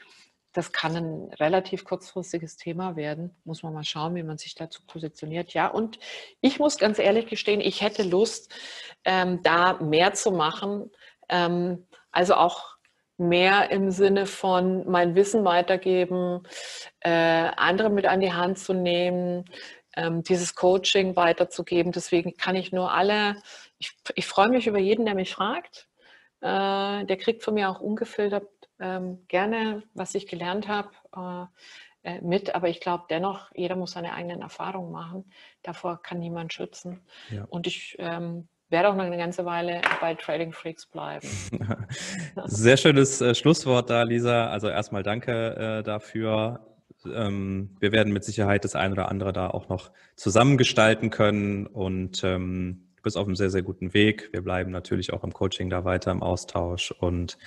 Das 0.54 0.72
kann 0.72 0.96
ein 0.96 1.34
relativ 1.40 1.86
kurzfristiges 1.86 2.58
Thema 2.58 2.96
werden. 2.96 3.36
Muss 3.44 3.62
man 3.62 3.74
mal 3.74 3.84
schauen, 3.84 4.16
wie 4.16 4.24
man 4.24 4.40
sich 4.40 4.56
dazu 4.56 4.82
positioniert. 4.88 5.54
Ja, 5.54 5.68
und 5.68 6.00
ich 6.42 6.58
muss 6.58 6.80
ganz 6.80 6.98
ehrlich 6.98 7.28
gestehen, 7.28 7.62
ich 7.62 7.82
hätte 7.82 8.02
Lust, 8.02 8.52
ähm, 9.06 9.42
da 9.44 9.74
mehr 9.74 10.14
zu 10.14 10.32
machen. 10.32 10.90
Ähm, 11.30 11.86
also 12.12 12.34
auch 12.34 12.80
mehr 13.20 13.70
im 13.70 13.92
Sinne 13.92 14.26
von 14.26 14.90
mein 14.90 15.14
Wissen 15.14 15.44
weitergeben, 15.46 16.42
äh, 17.02 17.10
andere 17.56 17.90
mit 17.90 18.06
an 18.08 18.22
die 18.22 18.34
Hand 18.34 18.58
zu 18.58 18.74
nehmen, 18.74 19.46
ähm, 19.96 20.24
dieses 20.24 20.56
Coaching 20.56 21.16
weiterzugeben. 21.16 21.92
Deswegen 21.92 22.36
kann 22.36 22.56
ich 22.56 22.72
nur 22.72 22.92
alle, 22.92 23.36
ich, 23.78 23.92
ich 24.16 24.26
freue 24.26 24.50
mich 24.50 24.68
über 24.68 24.80
jeden, 24.80 25.06
der 25.06 25.16
mich 25.16 25.34
fragt. 25.34 25.88
Äh, 26.42 27.06
der 27.06 27.18
kriegt 27.18 27.44
von 27.44 27.54
mir 27.54 27.70
auch 27.70 27.80
ungefiltert 27.80 28.48
ähm, 28.80 29.26
gerne, 29.28 29.84
was 29.94 30.16
ich 30.16 30.28
gelernt 30.28 30.68
habe, 30.68 30.90
äh, 31.16 31.46
äh, 32.10 32.22
mit. 32.22 32.56
Aber 32.56 32.70
ich 32.70 32.80
glaube 32.80 33.06
dennoch, 33.10 33.52
jeder 33.54 33.76
muss 33.76 33.92
seine 33.92 34.14
eigenen 34.14 34.42
Erfahrungen 34.42 34.92
machen. 34.92 35.32
Davor 35.64 36.02
kann 36.02 36.20
niemand 36.20 36.54
schützen. 36.54 37.02
Ja. 37.30 37.46
Und 37.50 37.68
ich 37.68 37.98
ähm, 38.00 38.48
werde 38.70 38.90
auch 38.90 38.96
noch 38.96 39.04
eine 39.04 39.18
ganze 39.18 39.46
Weile 39.46 39.82
bei 40.00 40.16
Trading 40.16 40.54
Freaks 40.54 40.86
bleiben. 40.86 41.28
Sehr 42.46 42.78
schönes 42.78 43.20
äh, 43.20 43.36
Schlusswort 43.36 43.90
da, 43.90 44.04
Lisa. 44.04 44.50
Also 44.50 44.70
erstmal 44.70 45.04
danke 45.04 45.80
äh, 45.80 45.84
dafür. 45.84 46.66
Ähm, 47.06 47.76
wir 47.80 47.92
werden 47.92 48.14
mit 48.14 48.24
Sicherheit 48.24 48.64
das 48.66 48.76
eine 48.76 48.94
oder 48.94 49.10
andere 49.10 49.34
da 49.34 49.50
auch 49.50 49.70
noch 49.70 49.92
zusammengestalten 50.16 51.10
können. 51.10 51.66
Und 51.68 52.24
ähm, 52.24 52.90
du 53.00 53.04
bist 53.04 53.18
auf 53.18 53.26
einem 53.26 53.36
sehr, 53.36 53.50
sehr 53.50 53.62
guten 53.62 53.94
Weg. 53.94 54.30
Wir 54.34 54.42
bleiben 54.42 54.72
natürlich 54.72 55.14
auch 55.14 55.24
im 55.24 55.32
Coaching 55.32 55.70
da 55.70 55.86
weiter 55.86 56.12
im 56.12 56.22
Austausch. 56.22 56.92
Und 56.92 57.38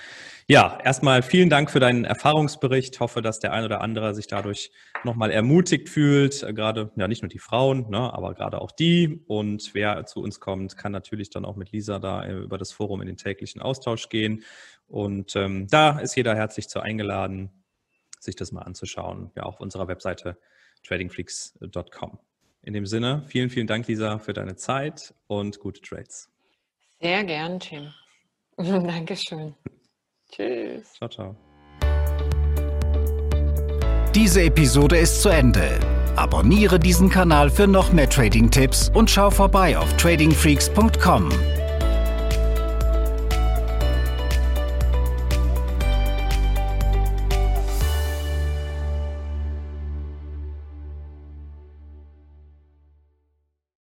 ja, 0.48 0.78
erstmal 0.82 1.22
vielen 1.22 1.50
Dank 1.50 1.70
für 1.70 1.80
deinen 1.80 2.05
Erfahrungsbericht. 2.05 2.94
Ich 2.94 3.00
hoffe, 3.00 3.20
dass 3.20 3.38
der 3.38 3.53
ein 3.53 3.64
oder 3.64 3.82
andere 3.82 4.14
sich 4.14 4.26
dadurch 4.26 4.70
nochmal 5.05 5.30
ermutigt 5.30 5.90
fühlt. 5.90 6.40
Gerade, 6.55 6.90
ja, 6.96 7.07
nicht 7.07 7.22
nur 7.22 7.28
die 7.28 7.38
Frauen, 7.38 7.90
ne, 7.90 8.12
aber 8.12 8.34
gerade 8.34 8.61
auch 8.61 8.72
die. 8.72 9.22
Und 9.26 9.74
wer 9.74 10.07
zu 10.07 10.22
uns 10.22 10.40
kommt, 10.40 10.76
kann 10.78 10.92
natürlich 10.92 11.28
dann 11.28 11.44
auch 11.44 11.57
mit 11.57 11.72
Lisa 11.72 11.98
da 11.98 12.24
äh, 12.24 12.38
über 12.38 12.57
das 12.57 12.72
Forum 12.72 13.03
in 13.03 13.07
den 13.07 13.18
täglichen 13.18 13.61
Austausch 13.61 14.09
gehen. 14.09 14.42
Und 14.88 15.36
ähm, 15.36 15.68
da 15.68 15.98
ist 15.98 16.16
jeder 16.16 16.34
herzlich 16.34 16.68
zu 16.68 16.80
eingeladen, 16.80 17.50
sich 18.22 18.36
das 18.36 18.52
mal 18.52 18.62
anzuschauen. 18.62 19.30
Ja, 19.36 19.44
auch 19.44 19.54
auf 19.54 19.60
unserer 19.60 19.88
Webseite 19.88 20.38
tradingfreaks.com. 20.84 22.18
In 22.62 22.74
dem 22.74 22.86
Sinne, 22.86 23.24
vielen, 23.26 23.50
vielen 23.50 23.66
Dank, 23.66 23.88
Lisa, 23.88 24.18
für 24.18 24.32
deine 24.32 24.56
Zeit 24.56 25.14
und 25.26 25.58
gute 25.58 25.80
Trades. 25.80 26.30
Sehr 27.00 27.24
gern, 27.24 27.58
Tim. 27.58 27.92
Dankeschön. 28.56 29.54
Tschüss. 30.30 30.92
Ciao, 30.94 31.08
ciao. 31.08 31.36
Diese 34.14 34.42
Episode 34.42 34.98
ist 34.98 35.22
zu 35.22 35.30
Ende. 35.30 35.80
Abonniere 36.16 36.78
diesen 36.78 37.08
Kanal 37.08 37.50
für 37.50 37.66
noch 37.66 37.92
mehr 37.92 38.08
Trading-Tipps 38.08 38.90
und 38.94 39.10
schau 39.10 39.30
vorbei 39.30 39.76
auf 39.76 39.96
tradingfreaks.com. 39.96 41.30